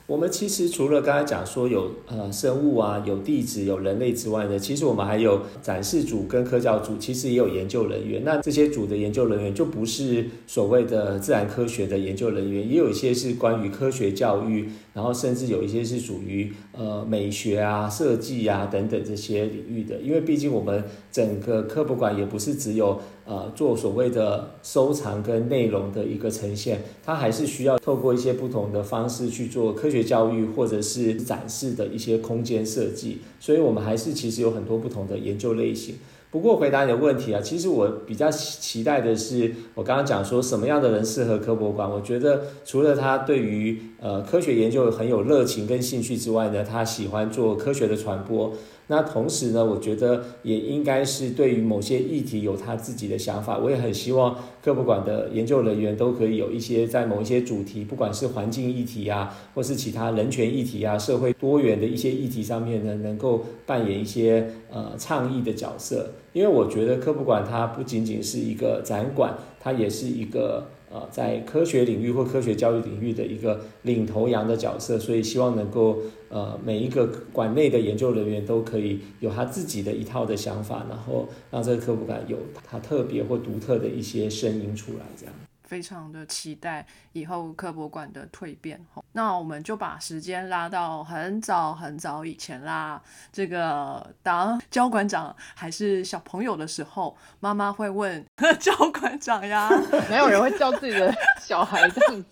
[0.09, 8.23] 我们其实除了刚才讲说有呃生物啊、有地质、有人类之外呢，其实我们还有展示组跟科教组，其实也有研究人员。
[8.25, 19.97] 那这些组的研究人员就不是所谓的自然科学的研究人员，也有一些是关于科学教育，然后甚至有一些是属于呃美学啊、设计啊等等这些领域的。
[20.01, 23.01] 因为毕竟我们整个科普馆也不是只有。
[23.29, 35.97] 呃，做所谓的收藏跟内容的一个呈现，它还是需要透过一些不同的方式去做科学教育或者是展示的一些空间设计，所以我们还是其实有很多不同的研究类型。
[36.31, 48.53] 不过回答你的问题啊，其实我比较期待的是，我刚刚讲说什么样的人适合科博馆，我觉得除了他对于呃科学研究很有热情跟兴趣之外呢，他喜欢做科学的传播。
[48.89, 53.59] 那同时呢，我觉得也应该是对于某些议题有他自己的想法。
[53.59, 54.37] 我也很希望
[54.67, 66.11] 科普馆的研究人员都可以有一些在某一些主题，不管是环境议题啊，或是其他人权议题啊、社会多元的一些议题上面呢，能够扮演一些呃倡议的角色。
[66.33, 70.67] 因为我觉得科普馆它不仅仅是一个展馆，它也是一个。
[70.89, 75.99] 呃，在科学领域或科学教育领域的一个领头羊的角色，所以希望能够
[76.29, 85.35] 呃每一个馆内的研究人员都可以有他自己的一套的想法，然后让这个科普馆有它特别或独特的一些声音出来，这样。
[85.65, 88.81] 非常的期待以后科博馆的蜕变
[89.11, 93.03] 那我们就把时间拉到很早很早以前啦。
[93.33, 98.25] 这个当教馆长还是小朋友的时候，妈妈会问
[98.61, 99.69] 教馆长呀，
[100.09, 102.29] 没有人会叫自己的小孩这样子，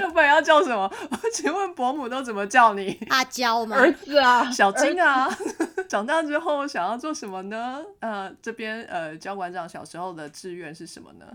[0.00, 0.88] 要不然要叫什么？
[1.34, 2.96] 请问伯母都怎么叫你？
[3.08, 3.76] 阿娇吗？
[3.76, 5.28] 儿子啊，小金啊。
[5.90, 7.82] 长大之后想要做什么呢？
[7.98, 11.26] 呃，这边呃，教馆长小时候的志愿是什么呢？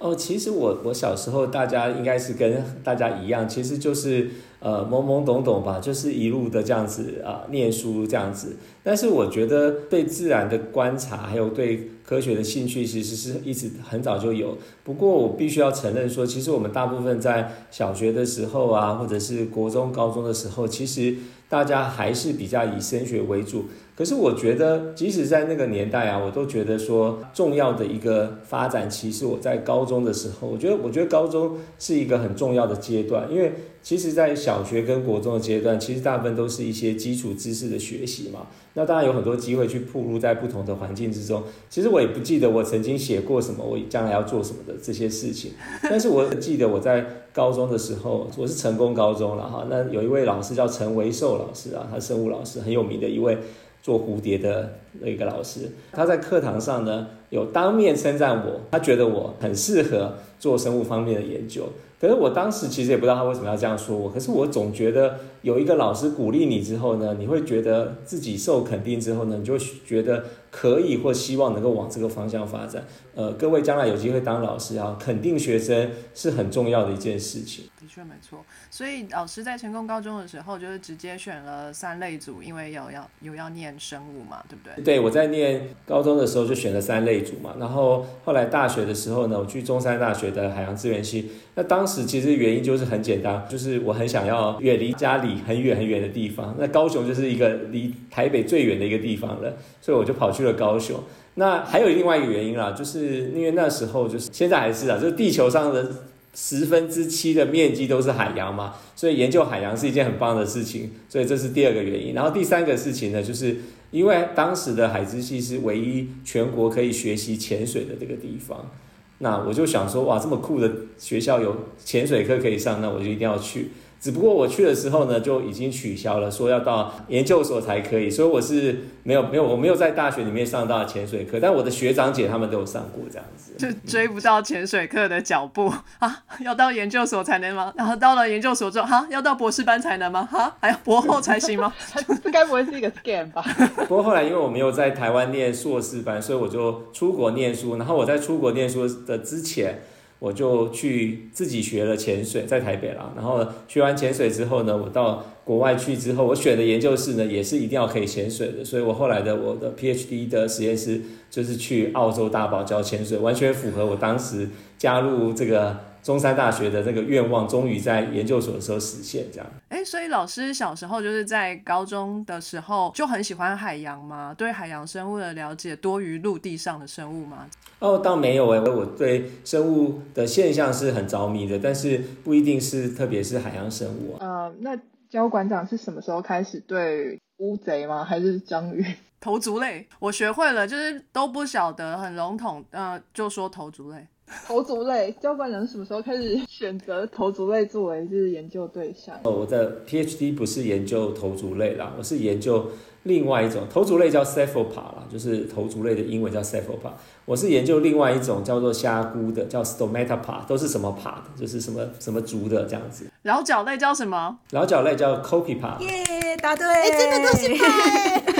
[0.00, 8.56] 哦，其实我我小时候，大家应该是跟大家一样，其实就是呃懵懵懂懂吧，就是一路的这样子啊念书这样子。
[8.82, 14.56] 但是我觉得对自然的观察，还有对科学的兴趣，其实是一直很早就有。
[14.82, 21.14] 不过我必须要承认说，其实我们大部分在小学的时候啊，或者是国中、高中的时候，其实
[21.50, 23.66] 大家还是比较以升学为主。
[24.00, 30.48] 可是我觉得，即使在那个年代啊，我都觉得说重要的一个发展期是我在高中的时候。
[30.48, 38.46] 我觉得，我觉得高中是一个很重要的阶段，因为其实，在小学跟国中的阶段，其实大部分都是一些基础知识的学习嘛。
[38.72, 41.42] 那当然有很多机会去暴露在不同的环境之中。
[41.68, 45.52] 其实我也不记得我曾经写过什么，我将来要做什么的这些事情。
[45.82, 49.66] 但是我记得我在高中的时候，我是成功高中了哈。
[49.68, 53.36] 那有一位老师叫陈维寿老师啊，他生物老师很有名的一位
[53.82, 55.70] 做蝴蝶的那个老师。
[55.92, 61.68] 他在课堂上呢，有当面称赞我，他觉得我很适合做生物方面的研究。
[62.00, 72.86] 可是我当时其实也不知道他为什么要这样说我，可是我总觉得有一个老师鼓励你之后呢，你会觉得自己受肯定之后呢，你就觉得可以或希望能够往这个方向发展。
[73.14, 77.66] 呃，各位将来有机会当老师啊，肯定学生是很重要的一件事情。
[77.90, 84.84] 的确没错，所以老师在成功高中的时候就是直接选了三类组，因为有要有要念生物嘛，对不对？
[84.84, 101.02] 对，我在念高中的时候就选了三类组嘛，然后后来大学的时候呢，我去中山大学的海洋资源系，那当时其实原因就是很简单，就是我很想要远离家里很远很远的地方，那高雄就是一个离台北最远的一个地方了，所以我就跑去了高雄。
[101.34, 105.90] 那还有另外一个原因啦，就是因为那时候就是现在还是啊，就是地球上的
[106.34, 112.14] 十分之七的面积都是海洋嘛，所以研究海洋是一件很棒的事情，所以这是第二个原因。
[112.14, 113.56] 然后第三个事情呢，就是
[113.90, 118.70] 因为当时的海之系是唯一全国可以学习潜水的这个地方，
[119.18, 123.70] 那我就想说，哇，这么酷的学校有潜水课可以上，那我就一定要去。
[124.00, 135.70] 只不过我去的时候呢，就已经取消了，说要到研究所才可以，所以我是没有没有我没有在大学里面上到潜水课，但我的学长姐他们都有上过这样子，就追不到潜水课的脚步
[136.00, 136.22] 啊！
[136.42, 137.72] 要到研究所才能吗？
[137.76, 140.26] 然后到了研究所之后，哈，要到博士班才能吗？
[140.32, 141.70] 哈，还要博后才行吗？
[142.24, 143.44] 这该不会是一个 scam 吧？
[143.86, 147.76] 不过后来因为我没有在台湾念硕士班，所以我就出国念书。
[147.76, 149.82] 然后我在出国念书的之前。
[150.20, 153.12] 我就去自己学了潜水，在台北啦。
[153.16, 158.64] 然后学完潜水之后呢，我到国外去之后，我选的研究室呢也是一定要可以潜水的。
[158.64, 164.48] 所以我后来的我的 PhD 的实验室就是去澳洲大堡礁潜水，完全符合我当时
[164.78, 165.89] 加入这个。
[166.02, 169.46] 中山大学的这个愿望，终于在研究所的时候实现，这样。
[169.68, 174.34] 哎，所以老师小时候就是在高中的时候就很喜欢海洋吗？
[174.36, 177.46] 对海洋生物的了解多于陆地上的生物吗？
[177.78, 184.18] 哦，倒没有哎，我对生物的现象是很着迷的，但是不一定是，特别是海洋生物啊。
[184.20, 184.78] 呃，那
[185.08, 188.04] 焦馆长是什么时候开始对乌贼吗？
[188.04, 188.84] 还是章鱼？
[189.20, 194.06] 头足类，我学会了，就是都不晓得，很笼统，呃，就说头足类。
[194.46, 199.16] 头足类，教官人什么时候开始选择头足类作为就是研究对象？
[199.24, 202.70] 哦，我的 PhD 不是研究头足类啦，我是研究
[203.04, 206.92] 另外一种头足类叫 Cephalopod 啦，就是头足类的英文叫 Cephalopod。
[207.24, 213.06] 我是研究另外一种叫做虾菇的，叫 Stomatopod，都是什么爬的就是什么什么足的这样子。
[213.24, 214.38] 桡脚类叫什么？
[214.50, 215.80] 桡脚类叫 Copepod。
[215.80, 216.66] 耶，答对！
[216.66, 217.46] 哎，真的都是。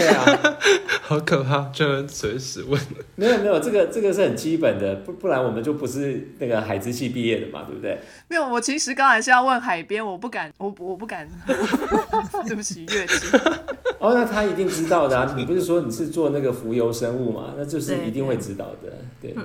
[0.01, 0.59] 对啊，
[1.03, 2.81] 好可怕，就能随时问。
[3.17, 7.99] 没有没有，这个这个是很基本的，不不然我们就不是那个海之系毕业的嘛，对不对？
[8.29, 11.29] 没有，我其实刚才是要问海边，我不敢，我我不敢。
[12.47, 13.37] 对不起，乐器。
[14.01, 15.35] 哦，那他一定知道的啊！
[15.37, 17.53] 你不是说你是做那个浮游生物嘛？
[17.57, 19.45] 那就是一定会知道的，对啊。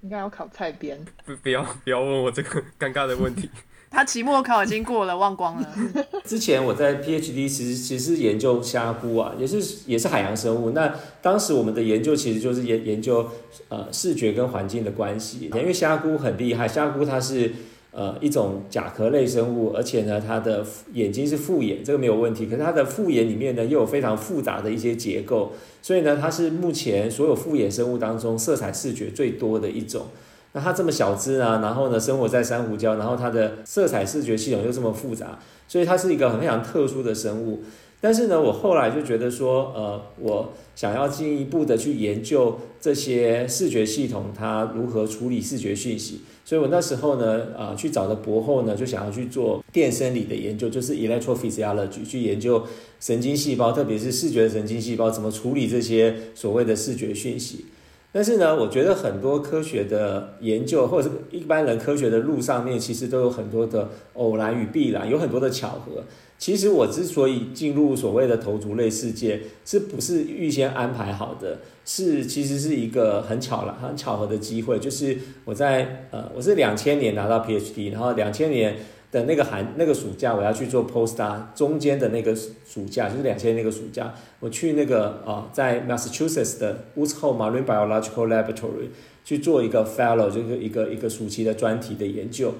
[0.00, 0.98] 应该要考菜编。
[1.26, 3.48] 不，不要，不要问我这个尴尬的问题。
[3.92, 5.68] 他期末考已经过了，忘光了。
[6.24, 10.70] 之前我在 PhD 其实其实研究虾菇啊，也是也是海洋生物。
[10.70, 13.28] 那当时我们的研究其实就是研研究
[13.68, 17.52] 呃视觉跟环境的关系，因为虾菇很厉害，虾菇它是。
[17.94, 20.64] 呃，一种甲壳类生物，而且呢，它的
[20.94, 22.46] 眼睛是复眼，这个没有问题。
[22.46, 30.06] 可是它的复眼里面呢，又有非常复杂的一些结构，所以呢，它是目前所有复眼生物当中色彩视觉最多的一种。
[30.52, 37.62] 那它这么小只啊，然后呢，生活在珊瑚礁，然后它的色彩视觉系统又这么复杂，所以它是一个很非常特殊的生物。
[38.00, 46.20] 但是呢，我后来就觉得说，呃，我想要进一步的去研究这些视觉系统，它如何处理视觉讯息。
[46.44, 52.66] 所以我那时候呢，啊，去找的博后呢，就想要去做电生理的研究，就是 electrophysiology，去研究
[52.98, 57.66] 神经细胞，特别是视觉神经细胞怎么处理这些所谓的视觉讯息。
[58.14, 66.04] 但是呢，我觉得很多科学的研究，或者是一般人科学的路上面，其实都有很多的偶然与必然，有很多的巧合。
[66.38, 71.58] 其实我之所以进入所谓的头足类世界，是不是预先安排好的？
[71.86, 74.78] 是其实是一个很巧了、很巧合的机会。
[74.78, 78.76] 就是我在呃，我是两千年拿到 PhD，然后两千年
[79.12, 88.88] 的那个寒那个暑假，我要去做 postdoc，中间的那个暑假就是两千年那个暑假，我去那个啊，在 Massachusetts 的 Woods Hole Marine Biological Laboratory
[89.22, 92.54] 去做一个 fellow，就是一个一个暑期的专题的研究。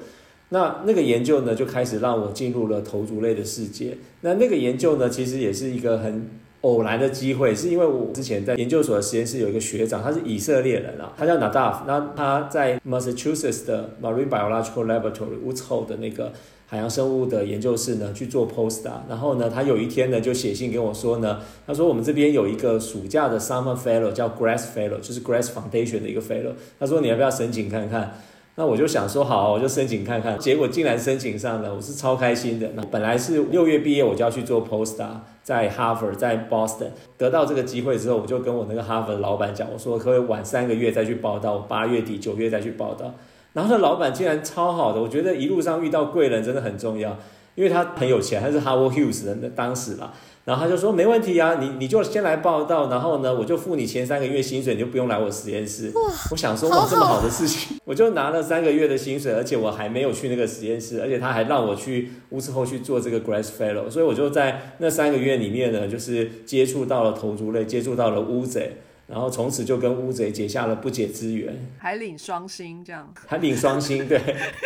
[0.50, 3.96] 那那个研究呢，就开始让我进入了头足类的世界。
[4.20, 6.28] 那那个研究呢，其实也是一个很
[6.62, 16.32] 偶然的机会，是因为我之前在研究所的实验室有一个学长，他是以色列人啊，他叫 Nadav，那他在 Massachusetts 的 Marine Biological Laboratory Woods Hole 的那个
[16.66, 28.18] 海洋生物的研究室呢去做 postdoc，然后呢，他有一天呢就写信给我说呢，他说我们这边有一个暑假的 Summer Fellow 叫 Grass Fellow，就是 Grass Foundation 的一个 Fellow，他说你要不要申请看看？
[28.54, 32.68] 那我就想说好，我就申请看看，结果竟然申请上了，我是超开心的。
[32.74, 35.08] 那本来是六月毕业，我就要去做 postdoc，
[35.42, 43.14] 在 Harvard，在 Boston，得到这个机会之后，我就跟我那个 Harvard 的老板讲，我说可以晚三个月再去报道，八月底九月再去报道。
[43.54, 47.16] 然后那老板竟然超好的，我觉得一路上遇到贵人真的很重要，
[47.54, 50.12] 因为他很有钱，他是 Howard Hughes 的当时啦。
[50.44, 55.92] 然后他就说没问题啊，你你就先来报道，然后呢，我就付你前三个月薪水，你就不用来我实验室。
[56.30, 68.78] 我想说哇，这么好的事情， 我就拿了三个月的薪水，而且我还没有去那个实验室，而且他还让我去乌斯后去做这个 Grass Fellow，所以我就在那三个月里面呢，就是接触到了头足类，接触到了乌贼。
[69.12, 74.08] 然后从此就跟乌贼结下了不解之缘，还领双星这样， 还领双星。
[74.08, 74.18] 对，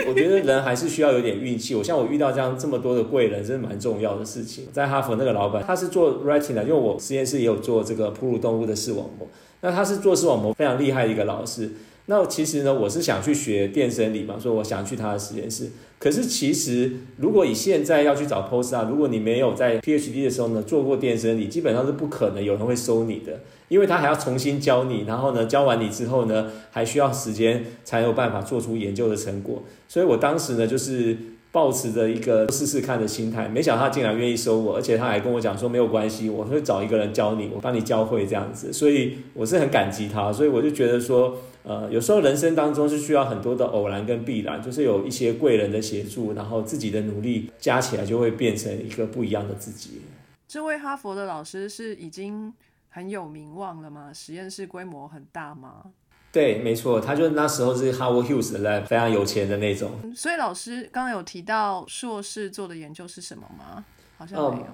[0.07, 1.75] 我觉得人还是需要有点运气。
[1.75, 4.69] 我像我遇到这样这么多的贵人，真的蛮重要的事情。
[4.73, 9.27] 在哈佛那个老板，他是做 retina，因为我实验室也有做这个哺乳动物的视网膜，
[9.63, 11.73] 那他是做视网膜非常厉害的一个老师。
[12.07, 15.71] 那其实呢，我是想去学电生理嘛，所以我想去他的实验室。
[15.99, 29.63] 可是其实，如果你现在要去找 post 啊，如果你没有在 PhD 的时候呢做过电生理，基本上是不可能有人会收你的，因为他还要重新教你，然后呢教完你之后呢，还需要时间才有办法做出研究的成果。
[29.89, 31.17] 所以我当时呢就是。
[31.53, 50.03] 抱持着一个试试看的心态，没想到他竟然愿意收我，而且他还跟我讲说没有关系，我会找一个人教你，我帮你教会这样子，所以我是很感激他，所以我就觉得说，呃，有时候人生当中是需要很多的偶然跟必然，就是有一些贵人的协助，然后自己的努力加起来就会变成一个不一样的自己。
[50.47, 52.53] 这位哈佛的老师是已经
[52.91, 54.13] 很有名望了吗？
[54.13, 55.85] 实验室规模很大吗？
[56.33, 59.91] 对，没错，他就那时候是 Howard Hughes 的 lab，非常有钱的那种。
[60.14, 63.85] 所以老师刚刚有提到硕士做的研究是什么吗？
[64.18, 64.66] 好像没有。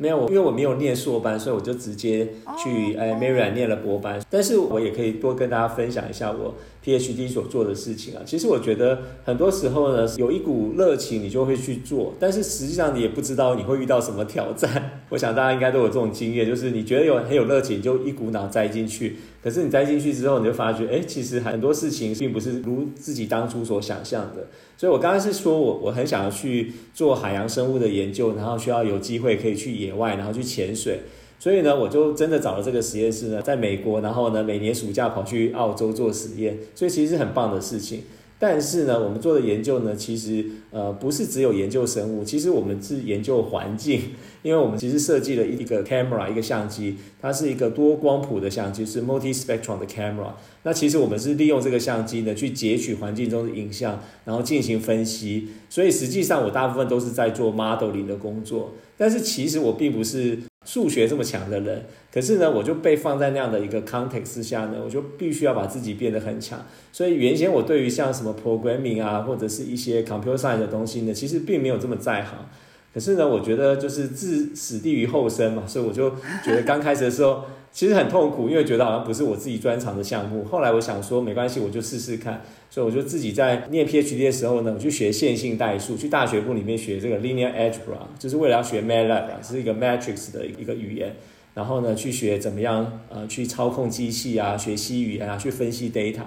[0.00, 2.24] 没有，因为我没有念硕班，所以我就直接
[2.56, 4.22] 去哎 m a r i a 念了博班。
[4.30, 6.54] 但是我也可以多跟大家分享一下我
[6.88, 8.22] PhD 所做的事情啊。
[8.24, 15.02] 其实我觉得很多时候呢，有一股热情，你就会去做，但是实际上你也不知道你会遇到什么挑战。
[15.10, 19.16] 我想大家应该都有这种经验，就是你觉得有很有热情，就一股脑栽进去。
[19.42, 24.46] 可是你栽进去之后，你就发觉，哎，其实很多事情并不是如自己当初所想象的。
[24.76, 31.00] 所以我刚刚是说我我很想要去做海洋生物的研究，然后需要有机会可以去野外，然后去潜水。
[31.38, 36.58] 所以呢，我就真的找了这个实验室呢，在美国，然后呢，每年暑假跑去澳洲做实验。
[36.74, 38.02] 所以其实是很棒的事情。
[38.40, 44.00] 但是呢，我们做的研究呢，其实呃不是只有研究生物，其实我们是研究环境，
[44.42, 50.32] 因为我们其实设计了一个 camera 一个相机，它是一个多光谱的相机，是 multi spectrum 的 camera。
[50.62, 55.48] 那其实我们是利用这个相机呢，去截取环境中的影像，然后进行分析。
[55.68, 60.38] 所以实际上我大部分都是在做 modeling 的工作，但是其实我并不是。
[60.66, 66.66] 数学这么强的人，可是呢，我就被放在那样的一个 context 下呢，我就必须要把自己变得很强。
[66.92, 72.48] 所以原先我对于像什么 programming 啊，或者是一些 computer science 的东西呢，其实并没有这么在行。
[72.92, 76.10] 可是呢，我觉得就是置死地于后生嘛，所以我就
[76.44, 77.44] 觉得刚开始的时候。
[77.70, 80.42] 其实很痛苦，因为觉得好像不是我自己专长的项目。
[80.42, 82.42] 后来我想说，没关系，我就试试看。
[82.70, 91.14] 所以我就自己在念 PhD 的时候呢，我去学线性代数，去大学部里面学这个 Linear Algebra，就是为了要学 MATLAB，是一个 matrix 的一个语言。
[91.54, 96.22] 然后呢，去学怎么样呃去操控机器啊，学习语言啊，去分析 data。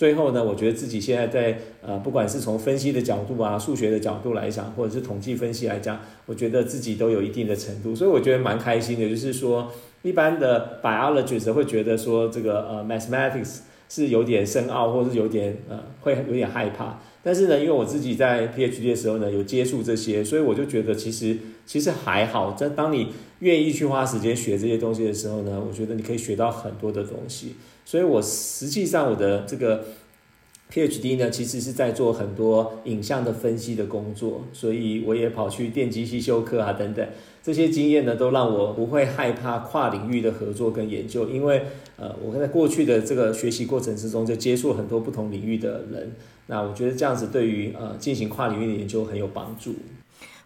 [0.00, 9.06] 最后呢，我觉得自己现在在呃，不管是从分析的角度啊、数学的角度来讲，或者是统计分析来讲，我觉得自己都有一定的程度，所以我觉得蛮开心的。
[9.06, 9.70] 就是说，
[10.00, 13.58] 一般的 biologist 会觉得说这个呃 mathematics
[13.90, 16.98] 是有点深奥，或者是有点呃会有点害怕。
[17.22, 21.36] 但是呢，因为我自己在 PhD 的时候呢有接触这些，所以我就觉得其实
[21.66, 22.52] 其实还好。
[22.52, 23.08] 在当你
[23.40, 27.56] 愿意去花时间学这些东西的时候呢，我觉得你可以学到很多的东西。
[27.84, 29.84] 所以我实际上我的这个
[30.72, 37.04] PhD 呢，其实是在做很多影像的分析的工作，所以我也跑去电机系修课啊等等，
[37.42, 41.62] 这些经验呢，都让我不会害怕跨领域的合作跟研究，因为
[41.96, 46.12] 呃，我在过去的这个学习过程之中就接触很多不同领域的人，
[46.46, 49.74] 那我觉得这样子对于呃进行跨领域的研究很有帮助。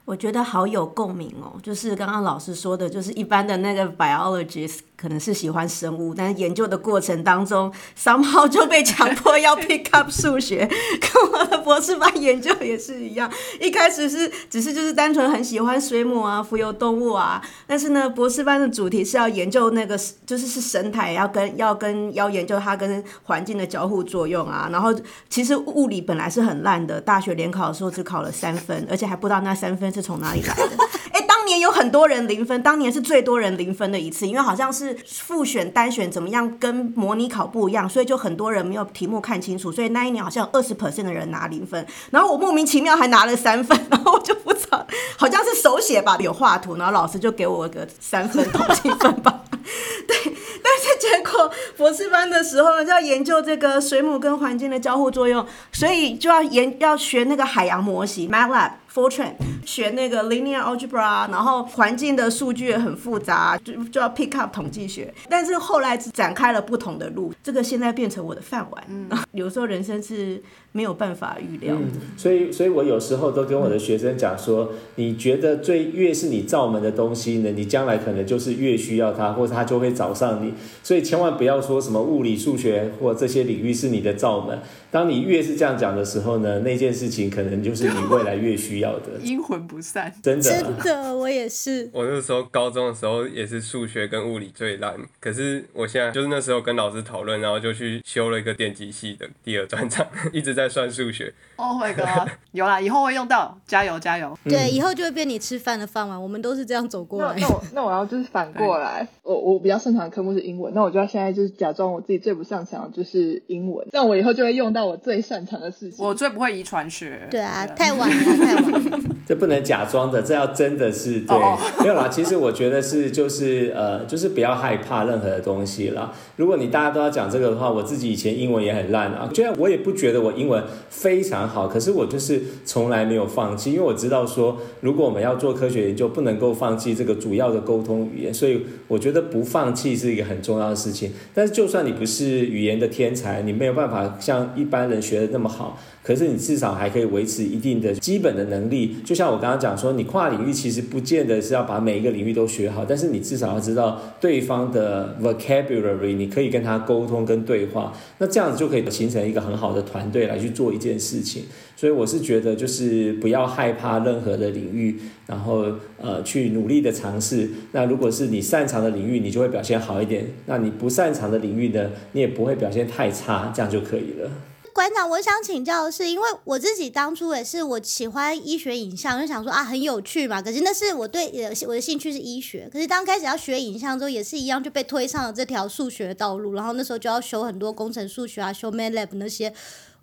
[0.04, 10.68] 我觉得好有共鸣哦，就是刚刚老师说的，就是一般的那个 biologist 可能是喜欢生物，但是研究的过程当中，somehow 就被强迫要 pick up 数学，
[11.00, 13.30] 跟我的博士班研究也是一样。
[13.60, 24.68] 一开始是只是就是单纯很喜欢水母啊、浮游动物啊，但是呢，博士班的主题是要研究那个就是是生态，要跟要跟要研究它跟环境的交互作用啊。
[24.72, 24.94] 然后
[25.30, 29.84] 其实物理本来是很烂的，大学联考的时候只考了三分，而且还不知道那三分。
[29.94, 30.70] 是从哪里来的？
[31.12, 44.86] 哎，当年有很多人零分，当年是最多人零分的一次，因为好像是复选单选怎么样跟模拟考不一样，所以就很多人没有题目看清楚，所以那一年好像二十 percent 的人拿零分，然后我莫名其妙还拿了三分， 然后我就不知道，
[45.18, 49.42] 好像是手写吧，有画图，然后老师就给我个三分统计分吧。
[50.08, 58.70] 对，但是结果博士班的时候呢，就要研究这个水母跟环境的交互作用，所以就要研要学那个海洋模型 MATLAB。
[58.94, 59.32] Fortran
[59.64, 65.12] 学那个 linear algebra，然后环境的数据也很复杂，就就要 pick up 统计学。
[65.28, 68.84] 但是后来展开了不同的路，这个现在变成我的饭碗。
[68.88, 70.40] 嗯， 有时候人生是
[70.70, 71.82] 没有办法预料的。
[72.16, 80.54] 所以，所以我有时候都跟我的学生讲说，你觉得最越是你造门的东西呢，你将来可能就是越需要它，或者它就会找上你。
[80.84, 84.56] 所以千万不要说什么物理、数学或这些领域是你的造门。
[84.92, 88.83] 当你越是这样讲的时候呢，那件事情可能就是你未来越需要。
[89.22, 91.88] 阴魂不散，真的，真的，我也是。
[91.92, 101.32] 我那时候高中的时候也是数学跟物理最烂，可是我现在就是那时候跟老师讨论，然后就去修了一个电机系的第二专长， 一直在算数学。
[101.56, 102.28] Oh my god！
[102.52, 104.36] 有啦，以后会用到，加油加油。
[104.44, 107.36] 对，以后就会变你吃饭的饭碗，我们都是这样走过来。
[107.38, 116.04] 那我那我要就是反过来，我我比较擅长的科目是英文，那我就要现在就是假装我自己最不擅长就是英文，但我以后就会用到我最擅长的事情。
[116.04, 117.26] 我最不会遗传学。
[117.30, 118.73] 对啊，太晚了，太晚了。
[119.26, 121.36] 这不能假装的，这要真的是对，
[121.80, 122.08] 没有啦。
[122.08, 126.12] 其实我觉得是就是呃，就是不要害怕任何的东西啦。
[126.36, 141.12] 如果你大家都要讲这个的话，我自己以前英文也很烂啊，虽然我也不觉得我英文非常好，可是我就是从来没有放弃，因为我知道说，如果我们要做科学研究，不能够放弃这个主要的沟通语言，所以我觉得不放弃是一个很重要的事情。
[141.32, 145.78] 但是就算你不是语言的天才，你没有办法像一般人学的那么好。
[146.04, 161.44] 可是你至少还可以维持一定的基本的能力，就像我刚刚讲说，你跨领域其实不见得是要把每一个领域都学好，但是你至少要知道对方的 vocabulary，你可以跟他沟通跟对话，那这样子就可以形成一个很好的团队来去做一件事情。
[161.74, 165.64] 所以我是觉得，就是不要害怕任何的领域，然后
[166.00, 167.48] 呃去努力的尝试。
[167.72, 174.30] 那如果是你擅长的领域，你就会表现好一点；那你不擅长的领域呢，你也不会表现太差，这样就可以了。
[174.74, 180.42] 馆长，我想请教的是，因为我自己当初也是我喜欢医学影像，就想说啊很有趣嘛。
[180.42, 181.30] 可是那是我对
[181.68, 186.54] 我的兴趣是医学，可是刚开始要学影像之后，也是一样就被推上了这条数学道路。
[186.54, 189.54] 然后那时候就要修很多工程数学啊，修 MATLAB 那些。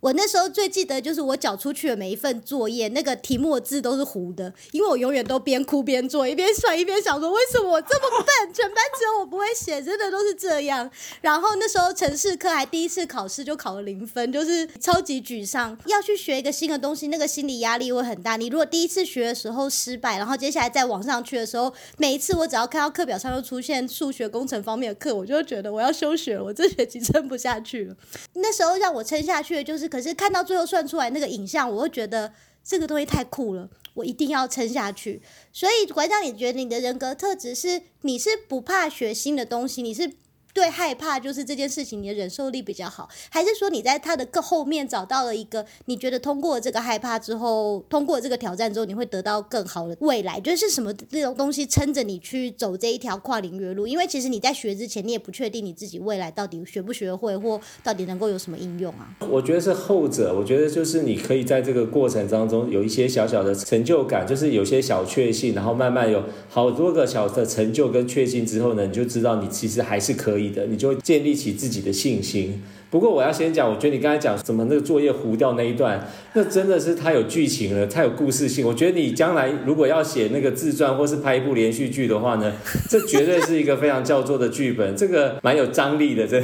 [0.01, 10.89] 我那时候最记得就是我缴出去的每一份作业，那个题目的字都是糊的，因为我永远都边哭边做，一边算一边想说为什么我这么笨，全班只有我不会写，真的都是这样。
[11.21, 15.77] 然后那时候城市课还第一次考试就考了零分，就是超级沮丧。
[15.85, 18.37] 要去学一个新的东西，那个心理压力会很大。
[18.37, 27.95] 你如果第一次学的时候失败，然后接下来再往上去的时候，每一次我只要看到课表上又出现数学工程方面的课，我就觉得我要休学了，我这学期撑不下去了。
[28.33, 29.90] 那时候让我撑下去的就是。
[29.91, 32.33] 可是看到最后算出来那个影像，我会觉得
[32.63, 35.21] 这个东西太酷了，我一定要撑下去。
[35.51, 40.13] 所以馆长，你觉得你的人格特质是你是不怕学新的东西，你是？
[40.53, 50.39] 对害怕就是这件事情，你的忍受力比较好，还是说你在他的更后面找到了一个你觉得通过这个害怕之后，通过这个挑战之后，你会得到更好的未来？
[50.39, 53.87] 就是什么这种东西撑着你去走这一条跨领域路？
[53.87, 59.15] 因为其实你在学之前，你也不确定你自己未来到底学不学会，或到底能够有什么应用啊？
[59.29, 70.40] 我觉得是后者，我觉得就是你可以在这个过程当中有一些小小的成就感，就是有些小确幸，然后慢慢有好多个小的成就跟确幸之后呢，你就知道你其实还是可以。
[70.49, 72.61] 的，你就会建立起自己的信心。
[72.89, 78.67] 不过我要先讲，我觉得你刚才讲怎么那个作业糊掉那一段，那真的是太有剧情了，太有故事性。
[78.67, 82.51] 我觉得你将来如果要写那个自传或是拍一部连续剧的话呢，
[82.89, 86.43] 这绝对是一个非常叫做的剧本，这个蛮有张力的，这。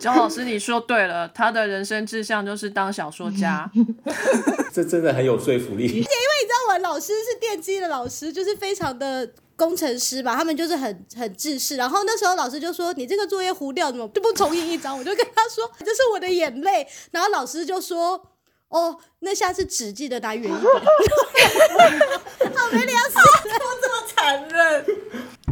[0.00, 3.70] 张老师，你说对了，他的人生志向就是当小说家。
[4.74, 5.84] 这真的很有说服力。
[5.84, 11.76] 因为你知道我老师是电机的老师，就是非常的工程师吧，他们就是很很制式。
[11.76, 18.20] 然后那时候老师就说：“你这个作业糊掉，怎么就不重印一张？”我就跟他说：“这是我的眼泪。”然后老师就说
[18.68, 20.64] ：“哦，那下次只记得拿原一本。
[22.54, 24.86] ”好没良心， 怎么这么残忍？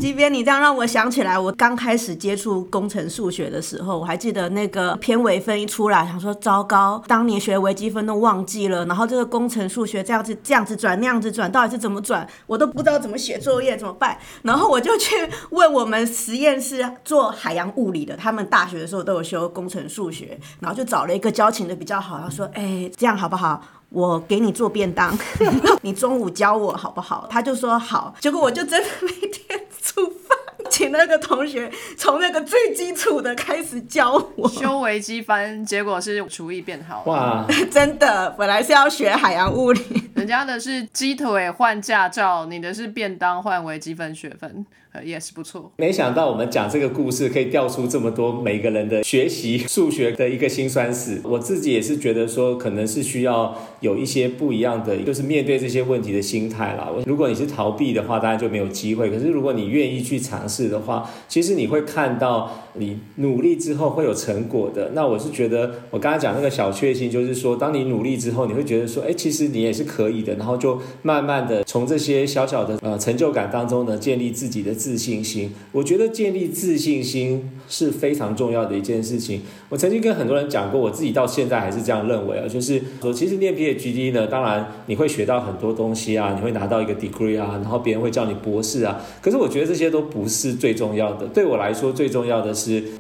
[0.01, 14.17] 即便你这样让我想起来，我刚开始接触工程数学的时候，我还记得那个偏微分一出来，想说糟糕，当年学微积分都忘记了，然后这个工程数学这样子这样子转那样子转，到底是怎么转，我都不知道怎么写作业怎么办。
[14.43, 15.15] 然后我就去
[15.51, 23.63] 问我们实验室做海洋物理的，他们大学的时候都有修工程数学，然后就找了一个交情的比较好，他说：“哎，这样好不好？”
[23.93, 25.17] 我给你做便当，
[25.83, 27.27] 你中午教我好不好？
[27.31, 30.37] 他就说好，结果我就真的每天煮饭，
[30.71, 37.03] 请那个同学从那个最基础的开始教我修微积分，结果是厨艺变好。
[37.07, 39.83] 哇， 真的，本来是要学海洋物理，
[40.17, 44.65] 人家的是鸡腿换驾照，你的是便当换微积分学分。
[45.05, 45.73] 也是不错。
[45.77, 51.21] 没想到我们讲这个故事可以调出这么多每个人的学习 数学的一个辛酸史。
[51.25, 56.89] 我自己也是觉得说，可能是需要有一些不一样的，就是面对这些问题的心态啦。
[57.07, 59.11] 如果你是逃避的话，当然就没有机会。
[59.11, 64.91] 可是如果你愿意去尝试的话，其实你会看到你努力之后会有成果的。
[64.95, 70.35] 那我是觉得，我刚刚讲那个小确幸，就是说，当你努力之后，你会觉得说，哎，其实你也是可以的。
[70.35, 74.73] 然后就慢慢的从这些小小的呃成就感当中呢，建立自己的。
[74.83, 79.43] 自信心，我觉得建立自信心是非常重要的一件事情。
[79.69, 89.01] 我曾经跟很多人讲过，我自己到现在还是这样认为啊，就是说，其实念 PhD 呢，当然你会学到很多东西啊，你会拿到一个 degree 啊，然后别人会叫你博士啊。
[89.21, 91.27] 可是我觉得这些都不是最重要的。
[91.27, 92.53] 对我来说，最重要的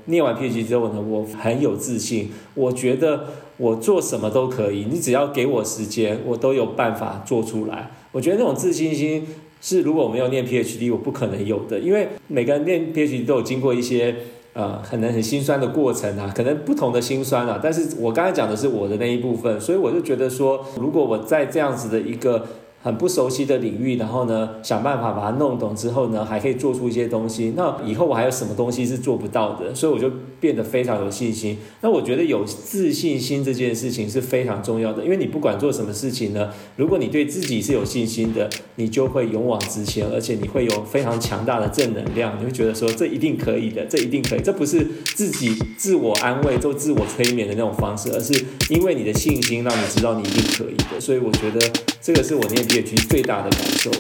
[0.07, 3.25] 念完 PhD 之后呢，我很有自信，我觉得
[3.57, 7.91] 我做什么都可以，你只要给我时间，我都有办法做出来。
[8.13, 9.27] 我觉得那种自信心。
[9.61, 14.13] 是，如果我没有念 PhD，我不可能有的，因为每个人念 PhD 都有经过一些
[14.55, 17.61] 呃，可能很心酸的过程啊，可能不同的心酸啊。
[17.63, 22.45] 但是我刚才讲的是我的那一部分，所以我就觉得说，如果我在这样子的一个。
[22.83, 27.55] 很不熟悉的领域，然后呢，想办法把它弄懂之后呢，还可以做出一些东西。
[27.57, 29.73] 那以后我还有什么东西是做不到的？
[29.75, 30.11] 所以我就
[30.41, 31.57] 变得非常有信心。
[31.81, 42.37] 那我觉得有自信心这件事情是非常重要的，因为你不管做什么事情呢，如果你对自己是有信心的，你就会勇往直前，而且你会有非常强大的正能量。
[42.41, 44.41] 你会觉得说这一定可以的，这一定可以。
[44.41, 51.01] 这不是自己自我安慰、做自我催眠的那种方式，而是因为你的信心让你知道你一定可以的。
[51.01, 51.61] 所以我觉得
[52.03, 52.63] 这个是我念。
[52.73, 53.91] 业绩最大的感受。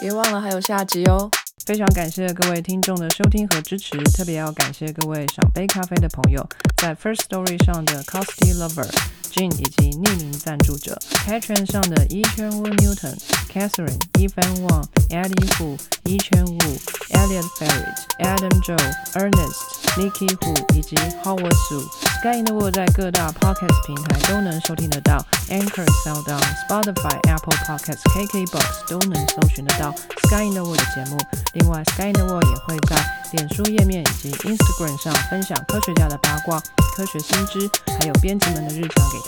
[0.00, 1.28] 别忘了还有下集哦！
[1.66, 9.17] 非常感谢各位听众的收听和支持，特别要感谢各位赏杯咖啡的朋友，在 First Story 上的 Costy Lover。
[9.38, 13.16] Jin 以及匿名赞助者，Patron 上的一圈 Wu Newton、
[13.52, 16.78] Catherine、Evan Wang、Eddie Hu、一圈 Wu、
[17.10, 18.76] Elliot Ferret、Adam Joe、
[19.14, 19.54] Ernest、
[19.96, 21.86] Nikki Hu 以及 Howard Su。
[22.18, 31.16] Sky in the World 在各大 Podcast 平台都能收听得到，Anchor、SoundOn、Spotify、Apple Podcasts、KKBox 都能搜寻得到 Sky in the World 的节目。
[31.54, 32.96] 另外，Sky in the World 也会在
[33.30, 36.60] 脸书页面以及 Instagram 上分享科学家的八卦、
[36.96, 37.70] 科学新知，
[38.00, 39.27] 还有编辑们的日常给。